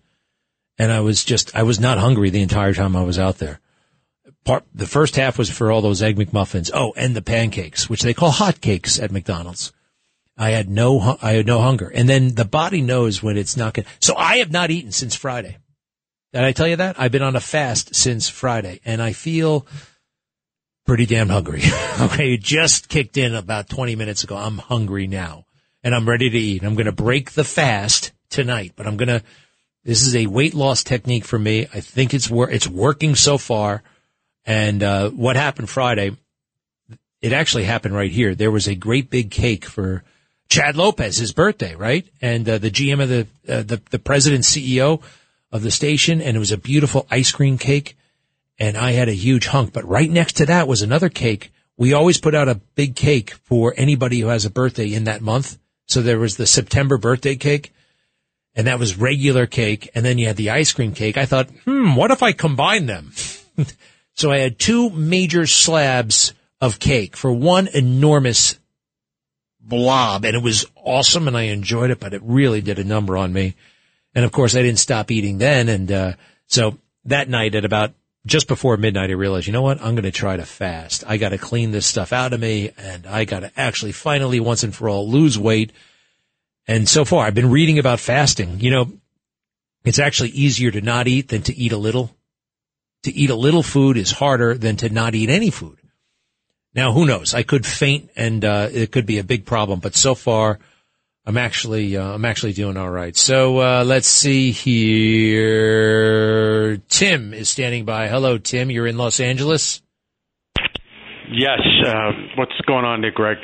[0.80, 3.60] And I was just, I was not hungry the entire time I was out there.
[4.44, 6.72] Part, the first half was for all those egg McMuffins.
[6.74, 9.72] Oh, and the pancakes, which they call hot cakes at McDonald's.
[10.36, 11.90] I had no, I had no hunger.
[11.90, 13.86] And then the body knows when it's not good.
[14.00, 15.58] So I have not eaten since Friday.
[16.34, 17.00] Did I tell you that?
[17.00, 19.66] I've been on a fast since Friday and I feel
[20.86, 21.64] pretty damn hungry.
[22.00, 22.34] okay.
[22.34, 24.38] It just kicked in about 20 minutes ago.
[24.38, 25.46] I'm hungry now
[25.84, 26.64] and I'm ready to eat.
[26.64, 29.24] I'm going to break the fast tonight, but I'm going to,
[29.84, 31.68] this is a weight loss technique for me.
[31.74, 33.82] I think it's wor- it's working so far.
[34.46, 36.16] And, uh, what happened Friday,
[37.22, 38.36] it actually happened right here.
[38.36, 40.04] There was a great big cake for
[40.48, 42.08] Chad Lopez, his birthday, right?
[42.22, 45.02] And uh, the GM of the, uh, the the president CEO
[45.52, 47.98] of the station, and it was a beautiful ice cream cake.
[48.58, 51.52] And I had a huge hunk, but right next to that was another cake.
[51.78, 55.22] We always put out a big cake for anybody who has a birthday in that
[55.22, 55.58] month.
[55.86, 57.74] So there was the September birthday cake,
[58.54, 61.18] and that was regular cake, and then you had the ice cream cake.
[61.18, 63.14] I thought, hmm, what if I combine them?
[64.14, 68.60] so I had two major slabs of cake for one enormous
[69.62, 73.16] blob and it was awesome and I enjoyed it, but it really did a number
[73.16, 73.56] on me.
[74.16, 75.70] And of course I didn't stop eating then.
[75.70, 76.14] And, uh,
[76.48, 77.94] so that night at about
[78.26, 79.80] just before midnight, I realized, you know what?
[79.80, 81.04] I'm going to try to fast.
[81.08, 84.40] I got to clean this stuff out of me and I got to actually finally
[84.40, 85.72] once and for all lose weight.
[86.68, 88.60] And so far I've been reading about fasting.
[88.60, 88.92] You know,
[89.84, 92.16] it's actually easier to not eat than to eat a little.
[93.04, 95.78] To eat a little food is harder than to not eat any food.
[96.76, 97.34] Now, who knows?
[97.34, 100.60] I could faint and, uh, it could be a big problem, but so far,
[101.30, 103.16] I'm actually, uh, I'm actually doing all right.
[103.16, 105.98] So, uh, let's see here.
[106.90, 108.08] Tim is standing by.
[108.08, 108.72] Hello, Tim.
[108.72, 109.80] You're in Los Angeles?
[111.32, 111.60] Yes.
[111.86, 113.38] Uh, what's going on there, Greg?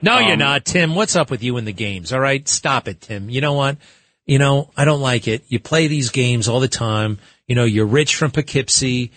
[0.00, 0.94] No, um, you're not, Tim.
[0.94, 2.12] What's up with you in the games?
[2.12, 2.46] All right.
[2.46, 3.28] Stop it, Tim.
[3.28, 3.78] You know what?
[4.24, 5.42] You know, I don't like it.
[5.48, 7.18] You play these games all the time.
[7.48, 9.10] You know, you're rich from Poughkeepsie.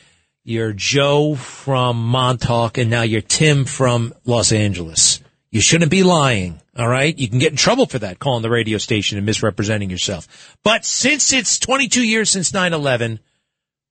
[0.43, 5.21] You're Joe from Montauk, and now you're Tim from Los Angeles.
[5.51, 7.17] You shouldn't be lying, all right?
[7.17, 10.57] You can get in trouble for that, calling the radio station and misrepresenting yourself.
[10.63, 13.19] But since it's 22 years since 9-11,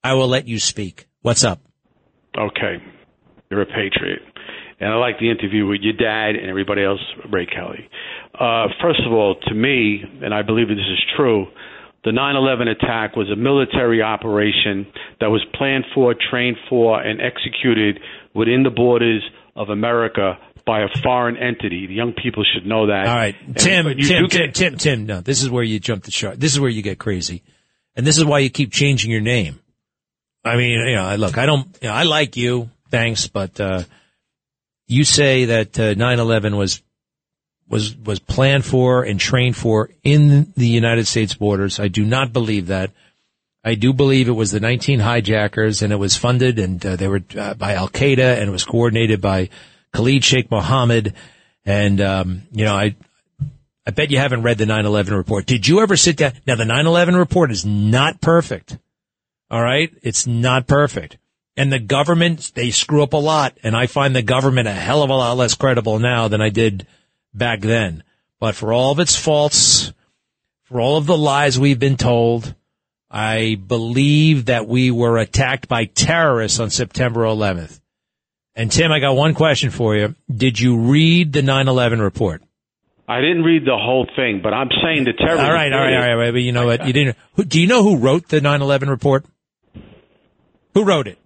[0.05, 1.09] I will let you speak.
[1.23, 1.61] What's up?
[2.39, 2.77] Okay.
[3.51, 4.21] You're a patriot.
[4.81, 7.89] And I like the interview with your dad and everybody else, Ray Kelly.
[8.39, 11.47] Uh, first of all, to me, and I believe this is true,
[12.05, 14.87] the 9/11 attack was a military operation
[15.21, 17.99] that was planned for, trained for, and executed
[18.35, 20.39] within the borders of America
[20.69, 21.87] by a foreign entity.
[21.87, 23.07] The young people should know that.
[23.07, 25.07] All right, Tim, and, Tim, Tim, get, Tim, Tim.
[25.07, 26.37] No, this is where you jump the shark.
[26.37, 27.43] This is where you get crazy,
[27.97, 29.59] and this is why you keep changing your name.
[30.45, 33.59] I mean, you know, I look, I don't, you know, I like you, thanks, but
[33.59, 33.85] uh,
[34.87, 36.83] you say that uh, 9/11 was
[37.67, 41.81] was was planned for and trained for in the United States borders.
[41.81, 42.93] I do not believe that.
[43.65, 47.09] I do believe it was the 19 hijackers and it was funded and uh, they
[47.09, 49.49] were uh, by Al Qaeda and it was coordinated by
[49.93, 51.15] Khalid Sheikh Mohammed.
[51.65, 52.97] And, um, you know, I,
[53.87, 55.47] I bet you haven't read the 9-11 report.
[55.47, 56.33] Did you ever sit down?
[56.47, 58.79] Now the 9-11 report is not perfect.
[59.51, 59.91] All right.
[60.03, 61.19] It's not perfect.
[61.57, 63.57] And the government, they screw up a lot.
[63.63, 66.51] And I find the government a hell of a lot less credible now than I
[66.51, 66.87] did
[67.35, 68.05] back then.
[68.41, 69.93] But for all of its faults,
[70.65, 72.55] for all of the lies we've been told,
[73.11, 77.81] I believe that we were attacked by terrorists on September 11th.
[78.59, 80.17] And Tim, I got one question for you.
[80.29, 82.43] Did you read the 9/11 report?
[83.07, 85.49] I didn't read the whole thing, but I'm saying the terrorists.
[85.49, 86.33] All right, all right, all right.
[86.33, 86.85] But you know what?
[86.85, 87.17] You didn't.
[87.35, 89.25] Who, do you know who wrote the 9/11 report?
[90.75, 91.19] Who wrote it?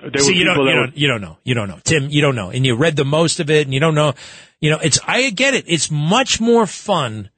[0.00, 1.36] There See, you don't, you don't, you don't know.
[1.44, 1.78] You don't know.
[1.84, 2.48] Tim, you don't know.
[2.50, 4.14] And you read the most of it and you don't know.
[4.60, 5.64] You know, it's, I get it.
[5.66, 7.30] It's much more fun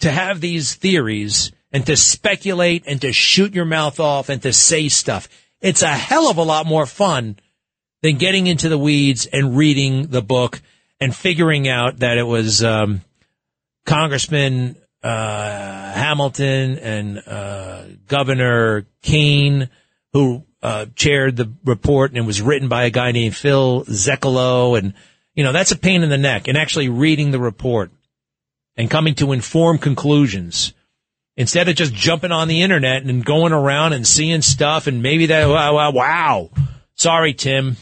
[0.00, 4.52] to have these theories and to speculate and to shoot your mouth off and to
[4.52, 5.28] say stuff.
[5.60, 7.36] It's a hell of a lot more fun
[8.02, 10.60] than getting into the weeds and reading the book
[11.00, 13.02] and figuring out that it was, um,
[13.86, 19.68] Congressman, uh, Hamilton and, uh, Governor Kean
[20.12, 24.78] who, uh, chaired the report and it was written by a guy named Phil Zelikow.
[24.78, 24.94] And,
[25.34, 27.90] you know, that's a pain in the neck and actually reading the report
[28.76, 30.74] and coming to informed conclusions
[31.36, 35.26] instead of just jumping on the internet and going around and seeing stuff and maybe
[35.26, 36.50] that, wow, wow, wow.
[36.94, 37.76] Sorry, Tim.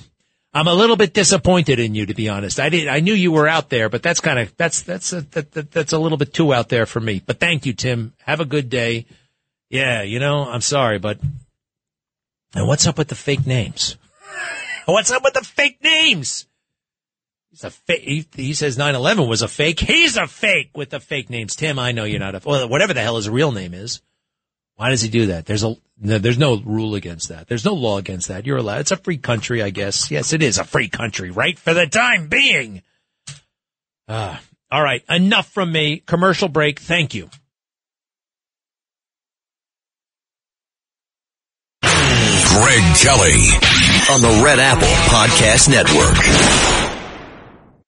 [0.55, 2.59] I'm a little bit disappointed in you, to be honest.
[2.59, 5.21] I did, I knew you were out there, but that's kind of, that's, that's, a,
[5.21, 7.23] that, that, that's a little bit too out there for me.
[7.25, 8.15] But thank you, Tim.
[8.25, 9.07] Have a good day.
[9.69, 11.19] Yeah, you know, I'm sorry, but
[12.55, 13.97] and what's up with the fake names?
[14.87, 16.47] what's up with the fake names?
[17.51, 18.03] He's a fake.
[18.03, 19.81] He, he says 9/11 was a fake.
[19.81, 21.57] He's a fake with the fake names.
[21.57, 24.01] Tim, I know you're not a well, whatever the hell his real name is.
[24.79, 25.45] Why does he do that?
[25.45, 27.49] There's a no, there's no rule against that.
[27.49, 28.47] There's no law against that.
[28.47, 28.79] You're allowed.
[28.79, 30.09] It's a free country, I guess.
[30.09, 31.59] Yes, it is a free country, right?
[31.59, 32.83] For the time being.
[34.07, 34.37] Uh,
[34.71, 35.03] all right.
[35.09, 35.99] Enough from me.
[36.07, 36.79] Commercial break.
[36.79, 37.29] Thank you.
[41.83, 43.51] Greg Kelly
[44.13, 46.89] on the Red Apple Podcast Network.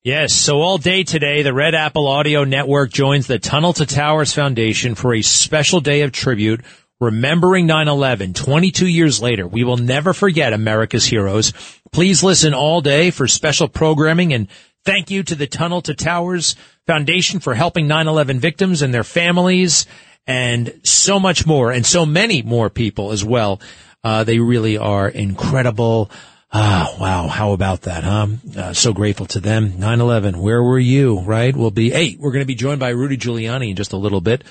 [0.02, 4.32] Yes, so all day today, the Red Apple Audio Network joins the Tunnel to Towers
[4.32, 6.62] Foundation for a special day of tribute
[7.00, 9.46] remembering 9-11 22 years later.
[9.46, 11.52] We will never forget America's heroes.
[11.92, 14.48] Please listen all day for special programming and
[14.84, 19.86] thank you to the Tunnel to Towers Foundation for helping 9-11 victims and their families
[20.26, 23.60] and so much more and so many more people as well.
[24.04, 26.10] Uh, they really are incredible.
[26.52, 27.28] Ah, wow.
[27.28, 28.26] How about that, huh?
[28.56, 29.72] Uh, so grateful to them.
[29.72, 31.54] 9-11, where were you, right?
[31.54, 34.20] We'll be, hey, we're going to be joined by Rudy Giuliani in just a little
[34.20, 34.44] bit.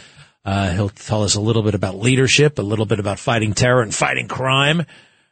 [0.49, 3.83] Uh, he'll tell us a little bit about leadership, a little bit about fighting terror
[3.83, 4.83] and fighting crime,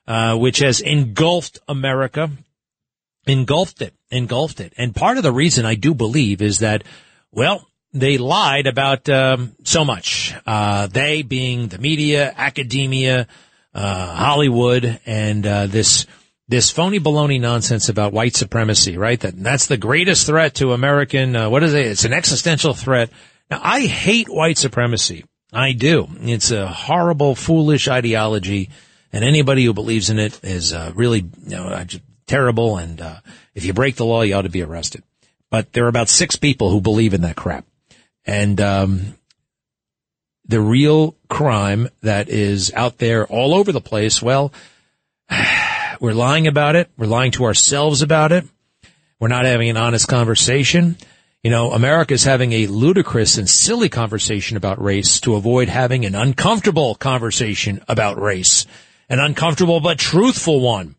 [0.08, 2.30] uh, which has engulfed America.
[3.26, 4.74] Engulfed it, engulfed it.
[4.78, 6.84] And part of the reason I do believe is that,
[7.32, 10.36] well, they lied about um, so much.
[10.46, 13.28] Uh, they being the media, academia,
[13.74, 16.06] uh, Hollywood, and uh, this
[16.48, 19.20] this phony baloney nonsense about white supremacy, right?
[19.20, 21.36] That that's the greatest threat to American.
[21.36, 21.88] Uh, what is it?
[21.88, 23.10] It's an existential threat.
[23.50, 25.26] Now, I hate white supremacy.
[25.54, 26.08] I do.
[26.22, 28.70] It's a horrible, foolish ideology,
[29.14, 31.86] and anybody who believes in it is uh, really you know,
[32.26, 32.78] terrible.
[32.78, 33.20] And uh,
[33.56, 35.04] if you break the law, you ought to be arrested.
[35.50, 37.66] But there are about six people who believe in that crap,
[38.26, 39.16] and um,
[40.46, 44.52] the real crime that is out there all over the place, well,
[46.02, 46.90] we're lying about it.
[46.98, 48.46] We're lying to ourselves about it.
[49.20, 50.98] We're not having an honest conversation.
[51.44, 56.16] You know, America's having a ludicrous and silly conversation about race to avoid having an
[56.16, 58.66] uncomfortable conversation about race.
[59.10, 60.96] An uncomfortable but truthful one.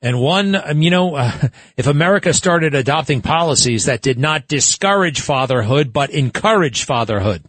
[0.00, 1.32] And one, um, you know, uh,
[1.76, 7.44] if America started adopting policies that did not discourage fatherhood but encourage fatherhood,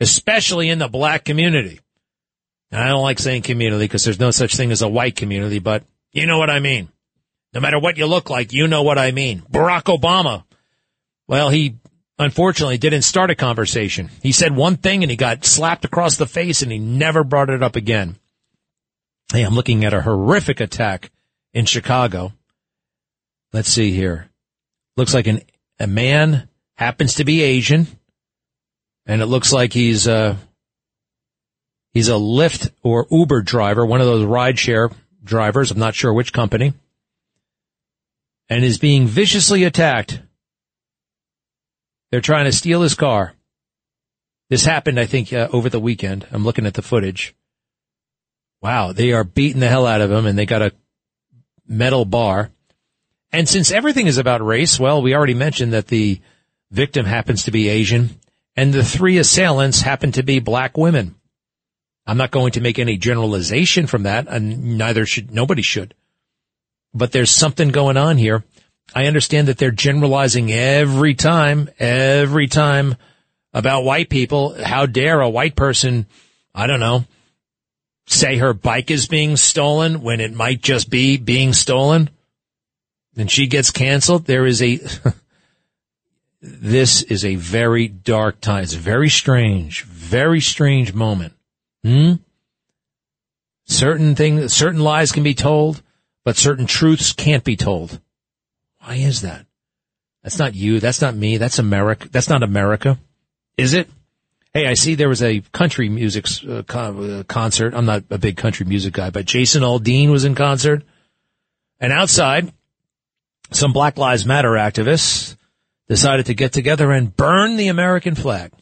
[0.00, 1.80] especially in the black community.
[2.70, 5.58] And I don't like saying community because there's no such thing as a white community,
[5.58, 6.90] but you know what I mean.
[7.54, 9.40] No matter what you look like, you know what I mean.
[9.50, 10.44] Barack Obama.
[11.28, 11.76] Well, he
[12.18, 14.10] unfortunately didn't start a conversation.
[14.22, 17.50] He said one thing and he got slapped across the face and he never brought
[17.50, 18.16] it up again.
[19.32, 21.12] Hey, I'm looking at a horrific attack
[21.52, 22.32] in Chicago.
[23.52, 24.30] Let's see here.
[24.96, 25.42] Looks like an,
[25.78, 27.86] a man happens to be Asian
[29.06, 30.36] and it looks like he's uh
[31.92, 34.92] he's a Lyft or Uber driver, one of those rideshare
[35.24, 35.70] drivers.
[35.70, 36.74] I'm not sure which company,
[38.48, 40.20] and is being viciously attacked.
[42.10, 43.34] They're trying to steal his car.
[44.48, 46.26] This happened, I think, uh, over the weekend.
[46.30, 47.34] I'm looking at the footage.
[48.62, 50.72] Wow, they are beating the hell out of him and they got a
[51.66, 52.50] metal bar.
[53.30, 56.20] And since everything is about race, well, we already mentioned that the
[56.70, 58.18] victim happens to be Asian
[58.56, 61.14] and the three assailants happen to be black women.
[62.06, 65.94] I'm not going to make any generalization from that and neither should, nobody should.
[66.94, 68.44] But there's something going on here.
[68.94, 72.96] I understand that they're generalizing every time, every time
[73.52, 74.62] about white people.
[74.62, 76.06] How dare a white person,
[76.54, 77.04] I don't know,
[78.06, 82.10] say her bike is being stolen when it might just be being stolen?
[83.16, 84.24] And she gets canceled.
[84.24, 84.80] There is a,
[86.40, 88.62] this is a very dark time.
[88.62, 91.34] It's a very strange, very strange moment.
[91.84, 92.14] Hmm?
[93.66, 95.82] Certain things, certain lies can be told,
[96.24, 98.00] but certain truths can't be told.
[98.88, 99.44] Why is that?
[100.22, 100.80] That's not you.
[100.80, 101.36] That's not me.
[101.36, 102.08] That's America.
[102.08, 102.98] That's not America.
[103.58, 103.86] Is it?
[104.54, 107.74] Hey, I see there was a country music uh, con- uh, concert.
[107.74, 110.84] I'm not a big country music guy, but Jason Aldean was in concert.
[111.78, 112.50] And outside,
[113.50, 115.36] some Black Lives Matter activists
[115.86, 118.52] decided to get together and burn the American flag.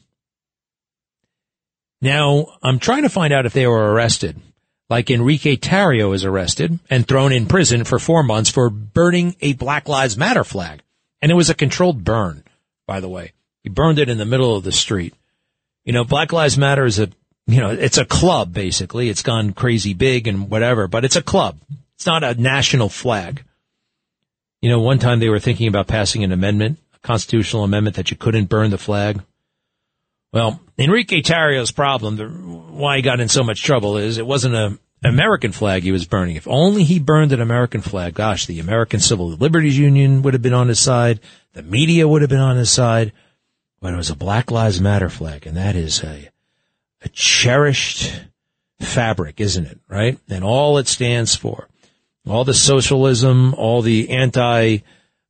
[2.00, 4.40] Now, I'm trying to find out if they were arrested.
[4.88, 9.54] Like Enrique Tarrio is arrested and thrown in prison for four months for burning a
[9.54, 10.82] Black Lives Matter flag.
[11.20, 12.44] And it was a controlled burn,
[12.86, 13.32] by the way.
[13.62, 15.12] He burned it in the middle of the street.
[15.84, 17.08] You know, Black Lives Matter is a,
[17.48, 19.08] you know, it's a club basically.
[19.08, 21.58] It's gone crazy big and whatever, but it's a club.
[21.96, 23.42] It's not a national flag.
[24.62, 28.10] You know, one time they were thinking about passing an amendment, a constitutional amendment that
[28.10, 29.20] you couldn't burn the flag.
[30.32, 34.54] Well, Enrique Tarrio's problem, the, why he got in so much trouble is it wasn't
[34.54, 36.36] a American flag he was burning.
[36.36, 40.42] If only he burned an American flag, gosh, the American Civil Liberties Union would have
[40.42, 41.20] been on his side.
[41.52, 43.12] The media would have been on his side.
[43.80, 46.30] But it was a Black Lives Matter flag, and that is a,
[47.02, 48.12] a cherished
[48.80, 49.78] fabric, isn't it?
[49.88, 50.18] Right?
[50.28, 51.68] And all it stands for,
[52.26, 54.78] all the socialism, all the anti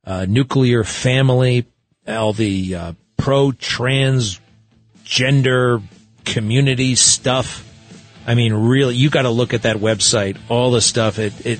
[0.05, 1.65] uh, nuclear family,
[2.07, 4.39] all the uh, pro trans
[5.07, 5.81] gender
[6.25, 7.63] community stuff.
[8.27, 11.17] I mean, really, you got to look at that website, all the stuff.
[11.17, 11.59] It, it,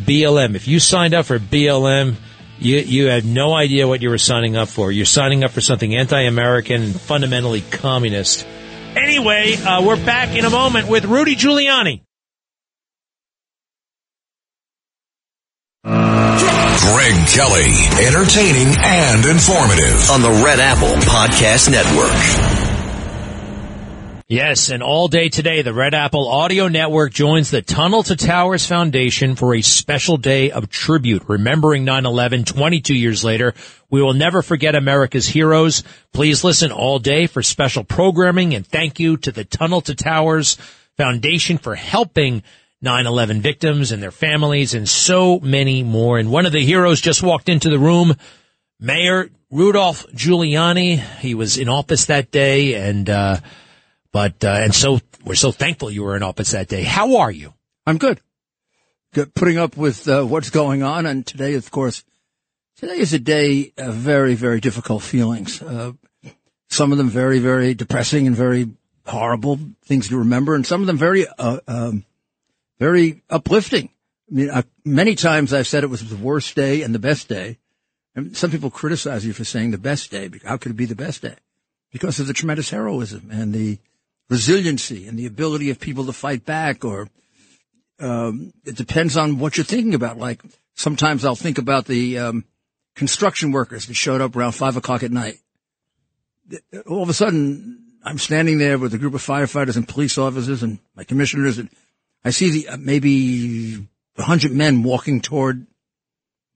[0.00, 0.54] BLM.
[0.54, 2.16] If you signed up for BLM,
[2.58, 4.90] you, you had no idea what you were signing up for.
[4.90, 8.46] You're signing up for something anti-American fundamentally communist.
[8.96, 12.00] Anyway, uh, we're back in a moment with Rudy Giuliani.
[15.84, 22.65] Greg Kelly, entertaining and informative on the Red Apple Podcast Network.
[24.28, 28.66] Yes, and all day today, the Red Apple Audio Network joins the Tunnel to Towers
[28.66, 33.54] Foundation for a special day of tribute, remembering 9-11 22 years later.
[33.88, 35.84] We will never forget America's heroes.
[36.12, 40.56] Please listen all day for special programming and thank you to the Tunnel to Towers
[40.96, 42.42] Foundation for helping
[42.84, 46.18] 9-11 victims and their families and so many more.
[46.18, 48.16] And one of the heroes just walked into the room,
[48.80, 50.98] Mayor Rudolph Giuliani.
[51.20, 53.36] He was in office that day and, uh,
[54.12, 56.82] but, uh, and so we're so thankful you were in office that day.
[56.82, 57.54] How are you?
[57.86, 58.20] I'm good.
[59.12, 59.34] Good.
[59.34, 61.06] Putting up with uh, what's going on.
[61.06, 62.04] And today, of course,
[62.76, 65.62] today is a day of very, very difficult feelings.
[65.62, 65.92] Uh,
[66.68, 68.70] some of them very, very depressing and very
[69.06, 70.54] horrible things to remember.
[70.54, 72.04] And some of them very, uh, um,
[72.78, 73.90] very uplifting.
[74.30, 77.28] I mean, uh, many times I've said it was the worst day and the best
[77.28, 77.58] day.
[78.14, 80.30] And some people criticize you for saying the best day.
[80.44, 81.36] How could it be the best day?
[81.92, 83.78] Because of the tremendous heroism and the
[84.28, 87.08] resiliency and the ability of people to fight back or
[87.98, 90.18] um, it depends on what you're thinking about.
[90.18, 90.42] Like
[90.74, 92.44] sometimes I'll think about the um,
[92.94, 95.38] construction workers that showed up around five o'clock at night.
[96.86, 100.62] All of a sudden, I'm standing there with a group of firefighters and police officers
[100.62, 101.68] and my commissioners, and
[102.24, 105.66] I see the uh, maybe a hundred men walking toward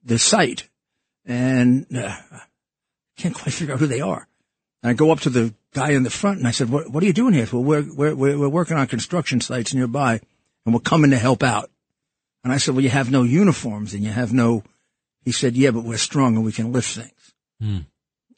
[0.04, 0.68] the site,
[1.26, 2.16] and uh,
[3.16, 4.28] can't quite figure out who they are.
[4.82, 7.02] And I go up to the guy in the front and I said, what, what
[7.02, 7.46] are you doing here?
[7.52, 10.20] Well, we're, we're, we're working on construction sites nearby
[10.64, 11.70] and we're coming to help out.
[12.42, 14.64] And I said, well, you have no uniforms and you have no,
[15.22, 17.34] he said, yeah, but we're strong and we can lift things.
[17.60, 17.78] Hmm.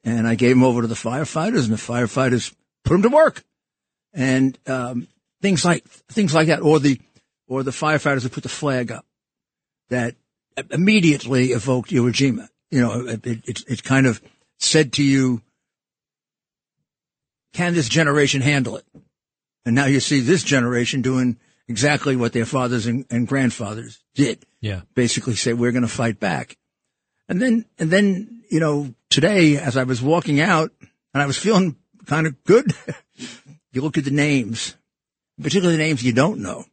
[0.05, 2.55] And I gave him over to the firefighters and the firefighters
[2.85, 3.45] put him to work.
[4.13, 5.09] And, um,
[5.41, 7.01] things like, things like that or the,
[7.49, 9.07] or the firefighters who put the flag up
[9.89, 10.17] that
[10.71, 12.49] immediately evoked Iwo Jima.
[12.71, 14.21] You know, it, it, it kind of
[14.59, 15.43] said to you,
[17.53, 18.85] can this generation handle it?
[19.65, 21.39] And now you see this generation doing
[21.69, 24.45] exactly what their fathers and, and grandfathers did.
[24.61, 24.83] Yeah.
[24.95, 26.57] Basically say, we're going to fight back.
[27.29, 30.73] And then, and then, you know, today as I was walking out
[31.15, 31.77] and I was feeling
[32.07, 32.73] kind of good,
[33.73, 34.77] you look at the names,
[35.41, 36.65] particularly the names you don't know.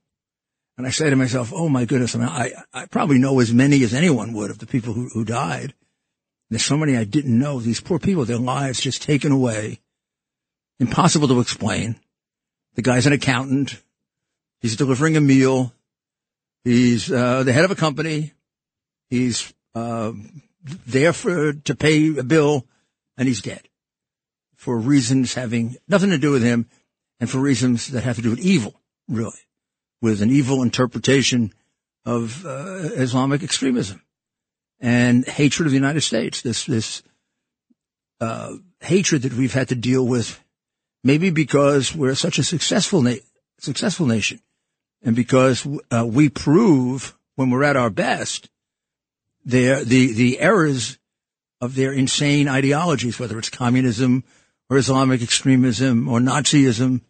[0.78, 3.54] And I say to myself, oh my goodness, I, mean, I, I probably know as
[3.54, 5.74] many as anyone would of the people who, who died.
[6.50, 7.60] There's so many I didn't know.
[7.60, 9.82] These poor people, their lives just taken away.
[10.80, 11.96] Impossible to explain.
[12.76, 13.82] The guy's an accountant.
[14.62, 15.74] He's delivering a meal.
[16.64, 18.34] He's uh, the head of a company.
[19.10, 20.14] He's uh,
[20.86, 22.66] there for to pay a bill,
[23.18, 23.68] and he's dead
[24.56, 26.68] for reasons having nothing to do with him,
[27.20, 29.40] and for reasons that have to do with evil, really,
[30.02, 31.54] with an evil interpretation
[32.06, 34.02] of uh, Islamic extremism
[34.80, 36.42] and hatred of the United States.
[36.42, 37.04] This this
[38.20, 40.44] uh, hatred that we've had to deal with,
[41.04, 43.24] maybe because we're such a successful na-
[43.60, 44.40] successful nation,
[45.04, 48.50] and because uh, we prove when we're at our best
[49.46, 50.98] their the the errors
[51.62, 54.24] of their insane ideologies, whether it's communism
[54.70, 57.02] or Islamic extremism or Nazism,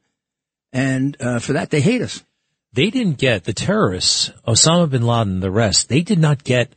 [0.72, 2.24] and uh, for that they hate us.
[2.72, 5.90] They didn't get the terrorists, Osama bin Laden, the rest.
[5.90, 6.74] They did not get.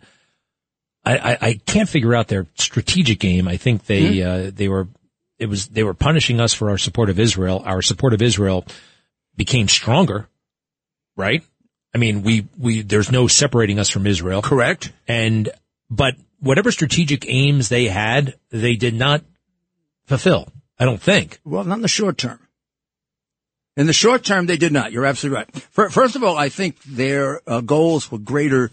[1.04, 3.48] I, I, I can't figure out their strategic game.
[3.48, 4.48] I think they mm-hmm.
[4.48, 4.88] uh, they were
[5.42, 7.62] it was they were punishing us for our support of Israel.
[7.64, 8.64] Our support of Israel
[9.36, 10.28] became stronger,
[11.16, 11.42] right?
[11.94, 14.40] I mean, we, we, there's no separating us from Israel.
[14.40, 14.92] Correct.
[15.06, 15.50] And,
[15.90, 19.22] but whatever strategic aims they had, they did not
[20.06, 20.48] fulfill.
[20.78, 21.38] I don't think.
[21.44, 22.38] Well, not in the short term.
[23.76, 24.92] In the short term, they did not.
[24.92, 25.92] You're absolutely right.
[25.92, 28.70] First of all, I think their uh, goals were greater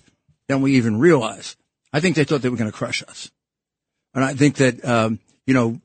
[0.47, 1.57] than we even realized.
[1.91, 3.31] I think they thought they were going to crush us.
[4.13, 5.79] And I think that, um, you know,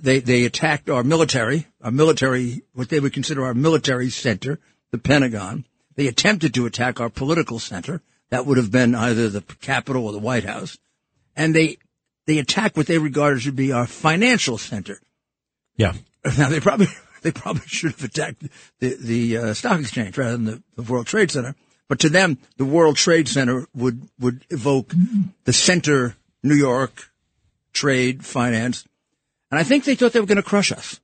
[0.00, 4.58] they, they attacked our military, our military, what they would consider our military center,
[4.90, 5.64] the Pentagon.
[5.94, 8.02] They attempted to attack our political center.
[8.30, 10.78] That would have been either the Capitol or the White House.
[11.34, 11.78] And they,
[12.26, 15.00] they attacked what they regarded to be our financial center.
[15.76, 15.94] Yeah.
[16.38, 16.88] Now they probably,
[17.22, 18.42] they probably should have attacked
[18.80, 21.54] the, the uh, stock exchange rather than the, the, World Trade Center.
[21.88, 24.92] But to them, the World Trade Center would, would evoke
[25.44, 27.12] the center, New York,
[27.72, 28.84] trade, finance.
[29.56, 31.00] And I think they thought they were going to crush us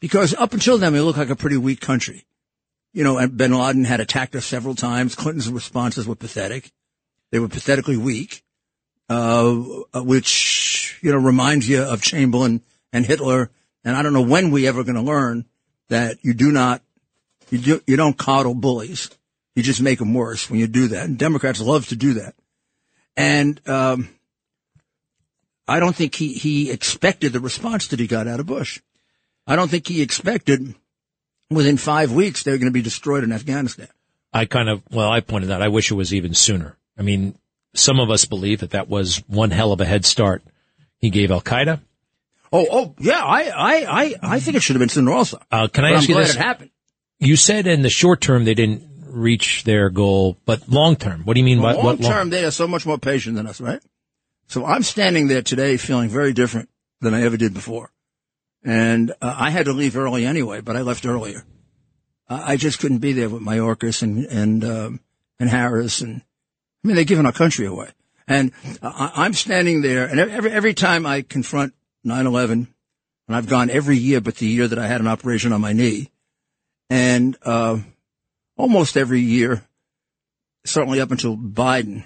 [0.00, 2.26] because up until then, we looked like a pretty weak country
[2.96, 5.14] you know, and bin Laden had attacked us several times.
[5.14, 6.72] Clinton's responses were pathetic.
[7.30, 8.42] They were pathetically weak,
[9.10, 9.52] uh,
[9.96, 12.62] which, you know, reminds you of Chamberlain
[12.94, 13.50] and Hitler.
[13.84, 15.44] And I don't know when we ever going to learn
[15.90, 16.80] that you do not,
[17.50, 19.10] you do, you don't coddle bullies.
[19.54, 21.04] You just make them worse when you do that.
[21.04, 22.34] And Democrats love to do that.
[23.14, 24.08] And, um,
[25.68, 28.80] I don't think he, he expected the response that he got out of Bush.
[29.46, 30.74] I don't think he expected
[31.50, 33.88] within five weeks, they're going to be destroyed in Afghanistan.
[34.32, 36.76] I kind of, well, I pointed out, I wish it was even sooner.
[36.98, 37.38] I mean,
[37.74, 40.42] some of us believe that that was one hell of a head start
[40.98, 41.80] he gave Al Qaeda.
[42.52, 45.40] Oh, oh, yeah, I, I, I, I think it should have been sooner also.
[45.50, 46.34] Uh, can I but ask I'm you this?
[46.34, 46.70] It happened.
[47.18, 51.34] You said in the short term they didn't reach their goal, but long term, what
[51.34, 52.30] do you mean well, by long term?
[52.30, 53.80] They are so much more patient than us, right?
[54.46, 56.68] So I'm standing there today feeling very different
[57.00, 57.92] than I ever did before.
[58.64, 61.44] And uh, I had to leave early anyway, but I left earlier.
[62.28, 65.00] I just couldn't be there with Mayorkas and and um,
[65.38, 66.22] and Harris and
[66.84, 67.90] I mean they're giving our country away.
[68.26, 68.50] And
[68.82, 71.74] I, am standing there, and every every time I confront
[72.04, 72.66] 9/11, and
[73.28, 76.10] I've gone every year, but the year that I had an operation on my knee,
[76.90, 77.78] and uh,
[78.56, 79.64] almost every year,
[80.64, 82.04] certainly up until Biden,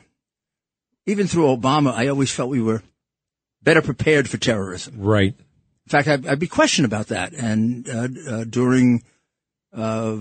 [1.11, 2.83] even through Obama, I always felt we were
[3.63, 4.95] better prepared for terrorism.
[4.99, 5.35] Right.
[5.35, 9.03] In fact, I'd, I'd be questioned about that, and uh, uh, during
[9.73, 10.19] uh,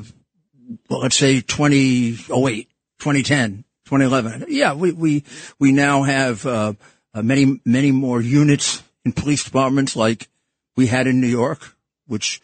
[0.90, 2.70] well, let's say 2008,
[3.00, 4.46] 2010, 2011.
[4.50, 5.24] Yeah, we, we,
[5.60, 6.74] we now have, uh,
[7.14, 10.28] uh, many, many more units in police departments like
[10.76, 11.76] we had in New York,
[12.06, 12.42] which,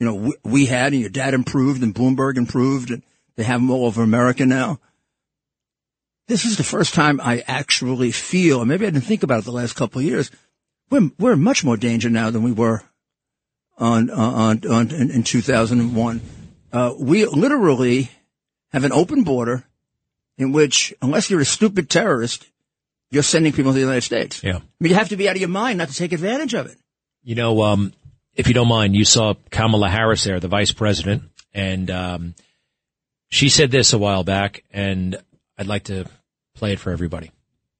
[0.00, 3.02] you know, we, we had and your dad improved and Bloomberg improved and
[3.36, 4.80] they have them all over America now.
[6.28, 9.44] This is the first time I actually feel, and maybe I didn't think about it
[9.44, 10.30] the last couple of years.
[10.90, 12.82] We're, we're in much more danger now than we were
[13.76, 16.20] on, on, on, in, in 2001
[16.72, 18.10] uh, we literally
[18.72, 19.64] have an open border
[20.36, 22.46] in which, unless you're a stupid terrorist,
[23.10, 24.42] you're sending people to the United States.
[24.42, 24.56] Yeah.
[24.56, 26.66] I mean, you have to be out of your mind not to take advantage of
[26.66, 26.76] it.
[27.22, 27.92] You know, um,
[28.34, 32.34] if you don't mind, you saw Kamala Harris there, the vice president, and um,
[33.30, 35.16] she said this a while back, and
[35.56, 36.06] I'd like to
[36.58, 37.30] play it for everybody.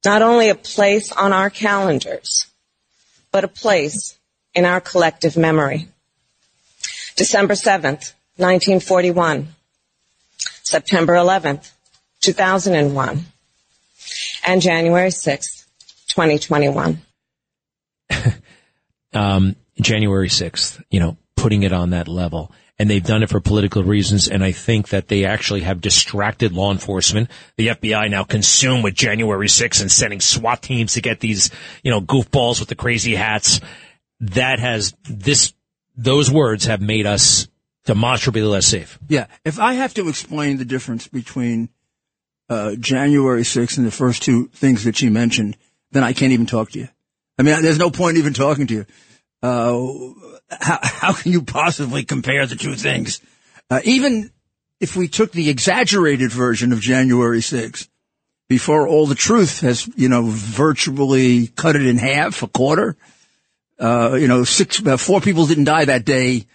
[0.05, 2.47] Not only a place on our calendars,
[3.33, 4.17] but a place
[4.55, 5.89] in our collective memory.
[7.17, 9.49] December 7th, 1941,
[10.63, 11.71] September 11th,
[12.21, 13.25] 2001,
[14.47, 15.65] and January 6th,
[16.09, 17.01] 2021.
[19.13, 22.53] um, January 6th, you know, putting it on that level.
[22.79, 24.29] And they've done it for political reasons.
[24.29, 27.29] And I think that they actually have distracted law enforcement.
[27.57, 31.51] The FBI now consumed with January 6th and sending SWAT teams to get these,
[31.83, 33.61] you know, goofballs with the crazy hats.
[34.21, 35.55] That has this,
[35.97, 37.49] those words have made us
[37.85, 38.99] demonstrably less safe.
[39.09, 39.27] Yeah.
[39.45, 41.71] If I have to explain the difference between
[42.49, 45.57] uh, January 6th and the first two things that you mentioned,
[45.91, 46.89] then I can't even talk to you.
[47.39, 48.87] I mean, there's no point even talking to you.
[49.43, 49.79] Uh,
[50.51, 53.21] how, how can you possibly compare the two things?
[53.71, 54.31] Uh, even
[54.81, 57.89] if we took the exaggerated version of January 6th,
[58.49, 62.97] before all the truth has, you know, virtually cut it in half, a quarter,
[63.79, 66.47] uh, you know, six, uh, four people didn't die that day,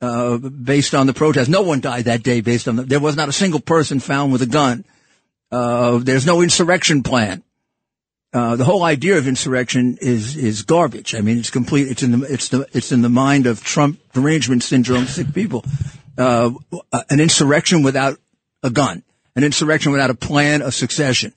[0.00, 1.48] uh, based on the protest.
[1.48, 4.32] No one died that day based on the, there was not a single person found
[4.32, 4.84] with a gun.
[5.50, 7.42] Uh, there's no insurrection plan.
[8.32, 11.14] Uh, the whole idea of insurrection is is garbage.
[11.14, 11.88] I mean, it's complete.
[11.88, 15.64] It's in the it's the it's in the mind of Trump derangement syndrome sick people.
[16.18, 16.50] Uh,
[17.08, 18.18] an insurrection without
[18.62, 19.02] a gun,
[19.34, 21.32] an insurrection without a plan of succession,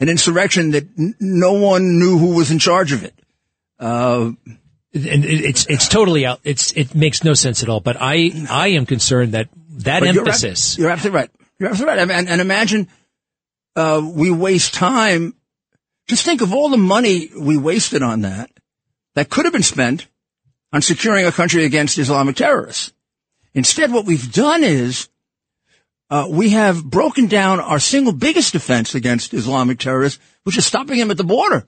[0.00, 3.14] an insurrection that n- no one knew who was in charge of it.
[3.78, 4.32] Uh,
[4.94, 6.40] and it's it's totally out.
[6.42, 7.80] It's it makes no sense at all.
[7.80, 9.48] But I I am concerned that
[9.84, 10.76] that emphasis.
[10.76, 11.30] You're, you're, absolutely right.
[11.60, 12.10] You're absolutely right.
[12.10, 12.88] And, and imagine
[13.76, 15.34] uh, we waste time.
[16.08, 18.50] Just think of all the money we wasted on that.
[19.14, 20.06] That could have been spent
[20.72, 22.92] on securing a country against Islamic terrorists.
[23.54, 25.08] Instead, what we've done is
[26.10, 30.98] uh, we have broken down our single biggest defense against Islamic terrorists, which is stopping
[30.98, 31.66] them at the border.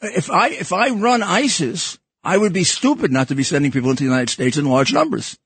[0.00, 3.90] If I if I run ISIS, I would be stupid not to be sending people
[3.90, 5.38] into the United States in large numbers.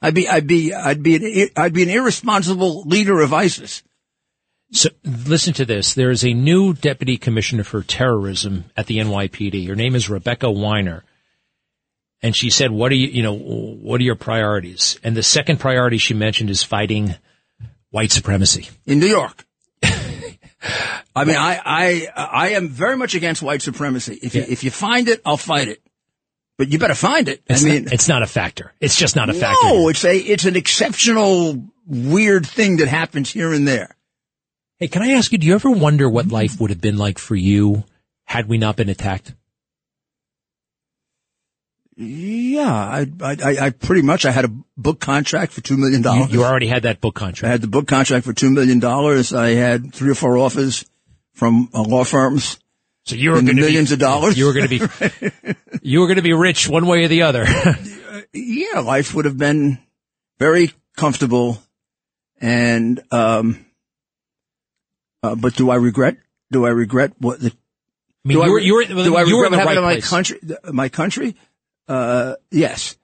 [0.00, 3.82] I'd be I'd be I'd be an, I'd be an irresponsible leader of ISIS.
[4.72, 5.94] So listen to this.
[5.94, 9.68] There is a new deputy commissioner for terrorism at the NYPD.
[9.68, 11.04] Her name is Rebecca Weiner.
[12.22, 14.98] And she said, what are you, you know, what are your priorities?
[15.04, 17.14] And the second priority she mentioned is fighting
[17.90, 18.70] white supremacy.
[18.86, 19.44] In New York.
[19.82, 24.18] I mean, I, I, I am very much against white supremacy.
[24.22, 25.82] If you, if you find it, I'll fight it.
[26.56, 27.42] But you better find it.
[27.46, 28.72] It's I mean, not, it's not a factor.
[28.80, 29.66] It's just not a factor.
[29.66, 33.96] No, it's a, it's an exceptional weird thing that happens here and there.
[34.82, 37.20] Hey, can I ask you, do you ever wonder what life would have been like
[37.20, 37.84] for you
[38.24, 39.32] had we not been attacked?
[41.94, 46.02] Yeah, I, I, I pretty much, I had a book contract for $2 million.
[46.02, 47.48] You, you already had that book contract.
[47.48, 48.84] I had the book contract for $2 million.
[48.84, 50.84] I had three or four offers
[51.32, 52.58] from uh, law firms.
[53.04, 54.36] So you were going to millions be, of dollars.
[54.36, 57.22] You were going to be, you were going to be rich one way or the
[57.22, 57.46] other.
[58.32, 59.78] yeah, life would have been
[60.40, 61.62] very comfortable.
[62.40, 63.64] And, um,
[65.22, 66.16] uh, but do I regret?
[66.50, 67.48] Do I regret what the?
[68.24, 69.92] I mean, you were, you were, do I regret in the what happened right my
[69.94, 70.08] place.
[70.08, 70.40] country?
[70.72, 71.36] My country?
[71.88, 72.96] Uh, yes.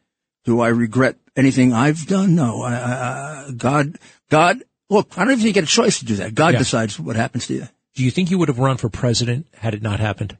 [0.44, 2.34] Do I regret anything I've done?
[2.34, 2.62] No.
[2.62, 3.98] I, I, God,
[4.30, 4.62] God.
[4.88, 6.34] Look, I don't even think you get a choice to do that.
[6.34, 6.58] God Yeah.
[6.58, 7.68] decides what happens to you.
[7.94, 10.38] Do you think you would have run for president had it not happened?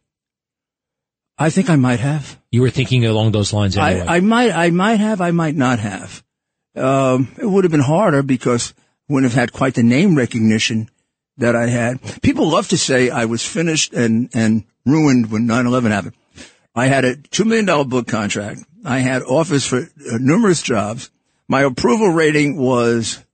[1.36, 2.40] I think I might have.
[2.50, 4.06] You were thinking along those lines anyway.
[4.06, 6.22] I, I might, I might have, I might not have.
[6.74, 8.74] Um, it would have been harder because
[9.08, 10.88] I wouldn't have had quite the name recognition
[11.38, 12.00] that I had.
[12.22, 16.14] People love to say I was finished and, and ruined when 9-11 happened.
[16.74, 18.60] I had a $2 million book contract.
[18.84, 21.10] I had offers for uh, numerous jobs.
[21.48, 23.24] My approval rating was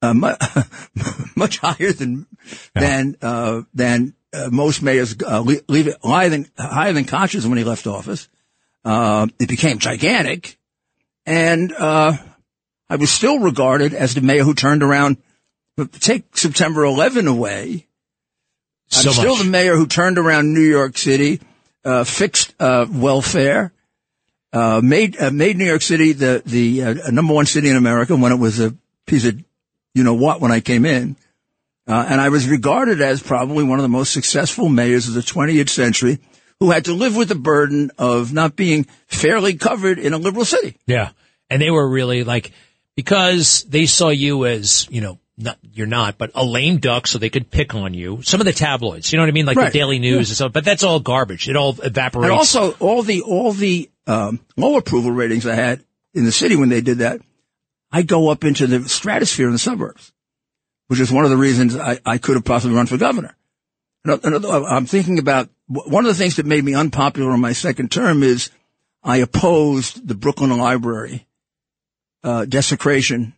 [0.00, 0.36] uh, mu-
[1.36, 2.26] much higher than,
[2.74, 7.58] than, uh, than uh, most mayors uh, leave it higher than, higher than Koch's when
[7.58, 8.28] he left office.
[8.84, 10.58] Uh, it became gigantic.
[11.26, 12.16] And, uh,
[12.90, 15.18] I was still regarded as the mayor who turned around,
[15.86, 17.86] take September 11 away.
[18.88, 19.44] So I'm still much.
[19.44, 21.40] the mayor who turned around New York City,
[21.84, 23.72] uh, fixed, uh, welfare,
[24.52, 28.16] uh, made, uh, made New York City the, the, uh, number one city in America
[28.16, 28.74] when it was a
[29.06, 29.42] piece of,
[29.94, 31.16] you know what, when I came in.
[31.86, 35.20] Uh, and I was regarded as probably one of the most successful mayors of the
[35.22, 36.18] 20th century
[36.60, 40.44] who had to live with the burden of not being fairly covered in a liberal
[40.44, 40.76] city.
[40.86, 41.10] Yeah.
[41.48, 42.52] And they were really like,
[42.94, 47.18] because they saw you as, you know, not, you're not, but a lame duck so
[47.18, 48.22] they could pick on you.
[48.22, 49.46] Some of the tabloids, you know what I mean?
[49.46, 49.72] Like Right.
[49.72, 50.18] the Daily News Yeah.
[50.18, 51.48] and stuff, but that's all garbage.
[51.48, 52.24] It all evaporates.
[52.30, 55.82] And also all the, all the, um, low approval ratings I had
[56.14, 57.20] in the city when they did that,
[57.92, 60.12] I go up into the stratosphere in the suburbs,
[60.88, 63.36] which is one of the reasons I, I could have possibly run for governor.
[64.04, 67.90] Another- I'm thinking about one of the things that made me unpopular in my second
[67.92, 68.50] term is
[69.04, 71.26] I opposed the Brooklyn Library
[72.24, 73.34] uh, desecration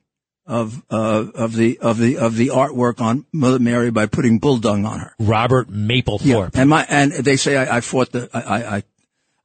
[0.46, 4.58] of uh, of the of the of the artwork on Mother Mary by putting bull
[4.58, 5.14] dung on her.
[5.18, 6.50] Robert Mapplethorpe.
[6.54, 8.82] And my and they say I, I fought the I, I I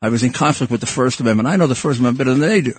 [0.01, 1.47] I was in conflict with the First Amendment.
[1.47, 2.73] I know the First Amendment better than they do.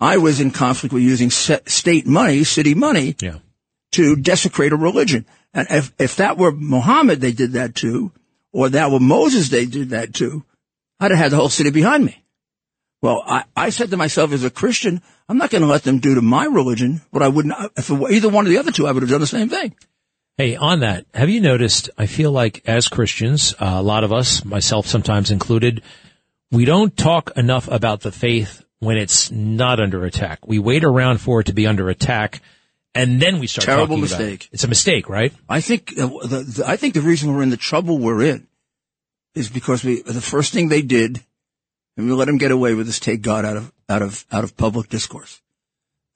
[0.00, 3.38] I was in conflict with using state money, city money, yeah.
[3.92, 5.24] to desecrate a religion.
[5.54, 8.12] And if, if that were Muhammad, they did that too,
[8.52, 10.44] or that were Moses, they did that too,
[11.00, 12.22] I'd have had the whole city behind me.
[13.06, 16.00] Well, I, I said to myself as a Christian, I'm not going to let them
[16.00, 18.90] do to my religion what I wouldn't, if either one or the other two, I
[18.90, 19.76] would have done the same thing.
[20.36, 21.88] Hey, on that, have you noticed?
[21.96, 25.82] I feel like as Christians, uh, a lot of us, myself sometimes included,
[26.50, 30.44] we don't talk enough about the faith when it's not under attack.
[30.44, 32.40] We wait around for it to be under attack,
[32.92, 33.66] and then we start.
[33.66, 34.46] Terrible mistake.
[34.46, 34.54] It.
[34.54, 35.32] It's a mistake, right?
[35.48, 38.48] I think uh, the, the, I think the reason we're in the trouble we're in
[39.36, 41.24] is because we the first thing they did,
[41.96, 43.00] and we let them get away with this.
[43.00, 45.40] take God out of out of out of public discourse.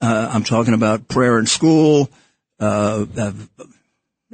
[0.01, 2.09] Uh, I'm talking about prayer in school.
[2.59, 3.31] Uh, uh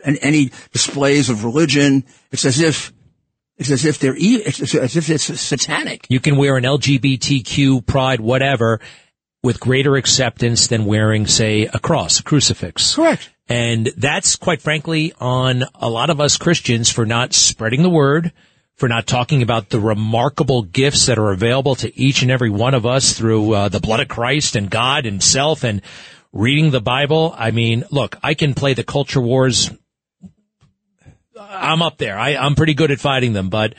[0.03, 2.03] and any displays of religion.
[2.31, 2.93] It's as if
[3.57, 6.05] it's as if they're it's as if it's satanic.
[6.09, 8.79] You can wear an LGBTQ pride whatever
[9.43, 12.95] with greater acceptance than wearing, say, a cross, a crucifix.
[12.95, 13.29] Correct.
[13.47, 18.33] And that's quite frankly on a lot of us Christians for not spreading the word,
[18.77, 22.73] for not talking about the remarkable gifts that are available to each and every one
[22.73, 25.81] of us through uh, the blood of Christ and God Himself and
[26.31, 27.35] reading the Bible.
[27.37, 29.71] I mean, look, I can play the culture wars
[31.39, 32.17] I'm up there.
[32.17, 33.75] I, I'm pretty good at fighting them, but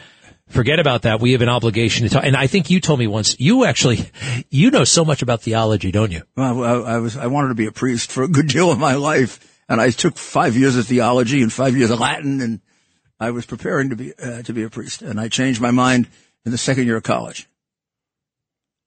[0.48, 1.20] forget about that.
[1.20, 2.24] We have an obligation to talk.
[2.24, 4.10] And I think you told me once, you actually,
[4.50, 6.22] you know so much about theology, don't you?
[6.36, 8.78] Well, I, I was, I wanted to be a priest for a good deal of
[8.78, 9.44] my life.
[9.68, 12.60] And I took five years of theology and five years of Latin and
[13.20, 15.02] I was preparing to be, uh, to be a priest.
[15.02, 16.08] And I changed my mind
[16.44, 17.48] in the second year of college.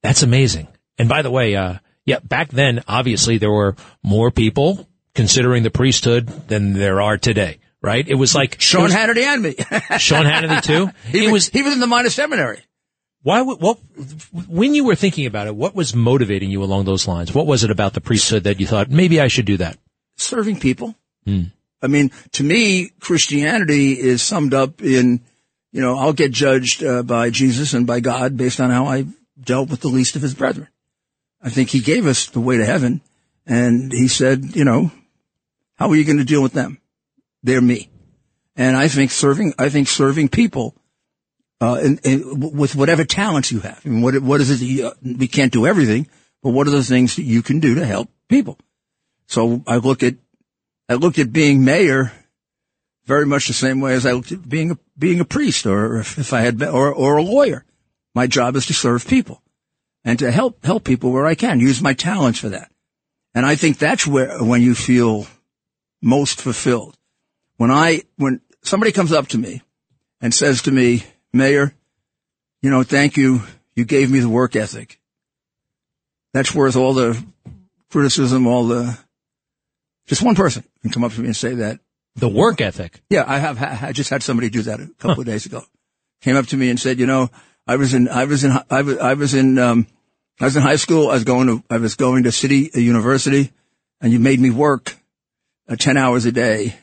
[0.04, 0.68] That's amazing.
[0.98, 1.76] And by the way, uh,
[2.06, 7.60] yeah, back then, obviously there were more people considering the priesthood than there are today
[7.82, 8.08] right?
[8.08, 9.56] It was like Sean was, Hannity and me.
[9.98, 10.90] Sean Hannity too.
[11.08, 12.60] he was he was in the minor seminary.
[13.24, 13.42] Why?
[13.42, 13.80] What?
[14.48, 17.34] When you were thinking about it, what was motivating you along those lines?
[17.34, 19.78] What was it about the priesthood that you thought maybe I should do that?
[20.18, 20.96] Serving people.
[21.26, 21.44] Hmm.
[21.82, 25.22] I mean, to me, Christianity is summed up in,
[25.72, 29.06] you know, I'll get judged uh, by Jesus and by God based on how I
[29.40, 30.68] dealt with the least of His brethren.
[31.42, 33.02] I think He gave us the way to heaven,
[33.46, 34.92] and He said, you know,
[35.76, 36.82] how are you going to deal with them?
[37.44, 37.90] they're me.
[38.56, 40.76] And I think serving, I think serving people,
[41.60, 43.82] uh, and, with whatever talents you have.
[43.86, 46.08] I mean, what, what is it you, uh, we can't do everything,
[46.42, 48.58] but what are the things that you can do to help people?
[49.28, 50.16] So I look at,
[50.92, 52.12] I looked at being mayor
[53.06, 56.00] very much the same way as I looked at being a, being a priest or
[56.00, 57.64] if, if I had, been, or, or a lawyer.
[58.14, 59.42] My job is to serve people
[60.04, 62.74] and to help, help people where I can, use my talents for that.
[63.34, 65.28] And I think that's where, when you feel
[66.02, 66.98] most fulfilled
[67.56, 69.62] when I, when somebody comes up to me
[70.20, 71.74] and says to me, Mayor,
[72.62, 73.44] you know, thank you.
[73.76, 75.00] You gave me the work ethic.
[76.34, 77.24] That's worth all the
[77.90, 78.98] criticism, all the,
[80.08, 81.80] just one person can come up to me and say that.
[82.16, 83.02] The work ethic?
[83.10, 85.22] Yeah, I have, I just had somebody do that a couple huh.
[85.22, 85.64] of days ago.
[86.22, 87.30] Came up to me and said, you know,
[87.66, 89.88] I was in, I was in, I was, I was in, um,
[90.40, 91.10] I was in high school.
[91.10, 93.54] I was going to, I was going to city, a university
[94.02, 94.98] and you made me work
[95.70, 96.76] uh, 10 hours a day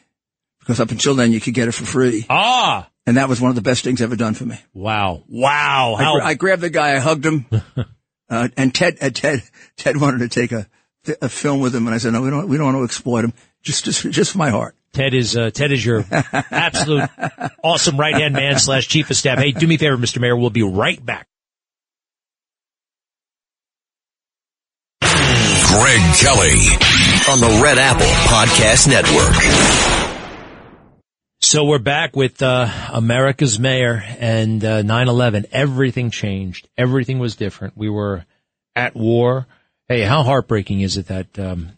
[0.60, 2.24] because up until then you could get it for free.
[2.30, 2.88] Ah.
[3.06, 4.58] And that was one of the best things ever done for me.
[4.72, 5.24] Wow.
[5.28, 5.94] Wow.
[5.98, 7.46] I, I grabbed the guy, I hugged him,
[8.30, 9.42] uh, and Ted, uh, Ted,
[9.76, 10.66] Ted wanted to take a,
[11.20, 13.24] a film with him, and I said, no, we don't, we don't want to exploit
[13.24, 13.32] him.
[13.62, 14.74] Just, just, just my heart.
[14.92, 17.08] Ted is uh, Ted is your absolute
[17.62, 19.38] awesome right hand man slash chief of staff.
[19.38, 20.20] Hey, do me a favor, Mr.
[20.20, 20.36] Mayor.
[20.36, 21.28] We'll be right back.
[25.00, 26.58] Greg Kelly
[27.30, 29.34] on the Red Apple Podcast Network.
[31.40, 35.46] So we're back with uh, America's mayor and uh, 9/11.
[35.52, 36.68] Everything changed.
[36.76, 37.76] Everything was different.
[37.76, 38.24] We were
[38.74, 39.46] at war.
[39.88, 41.72] Hey, how heartbreaking is it that um,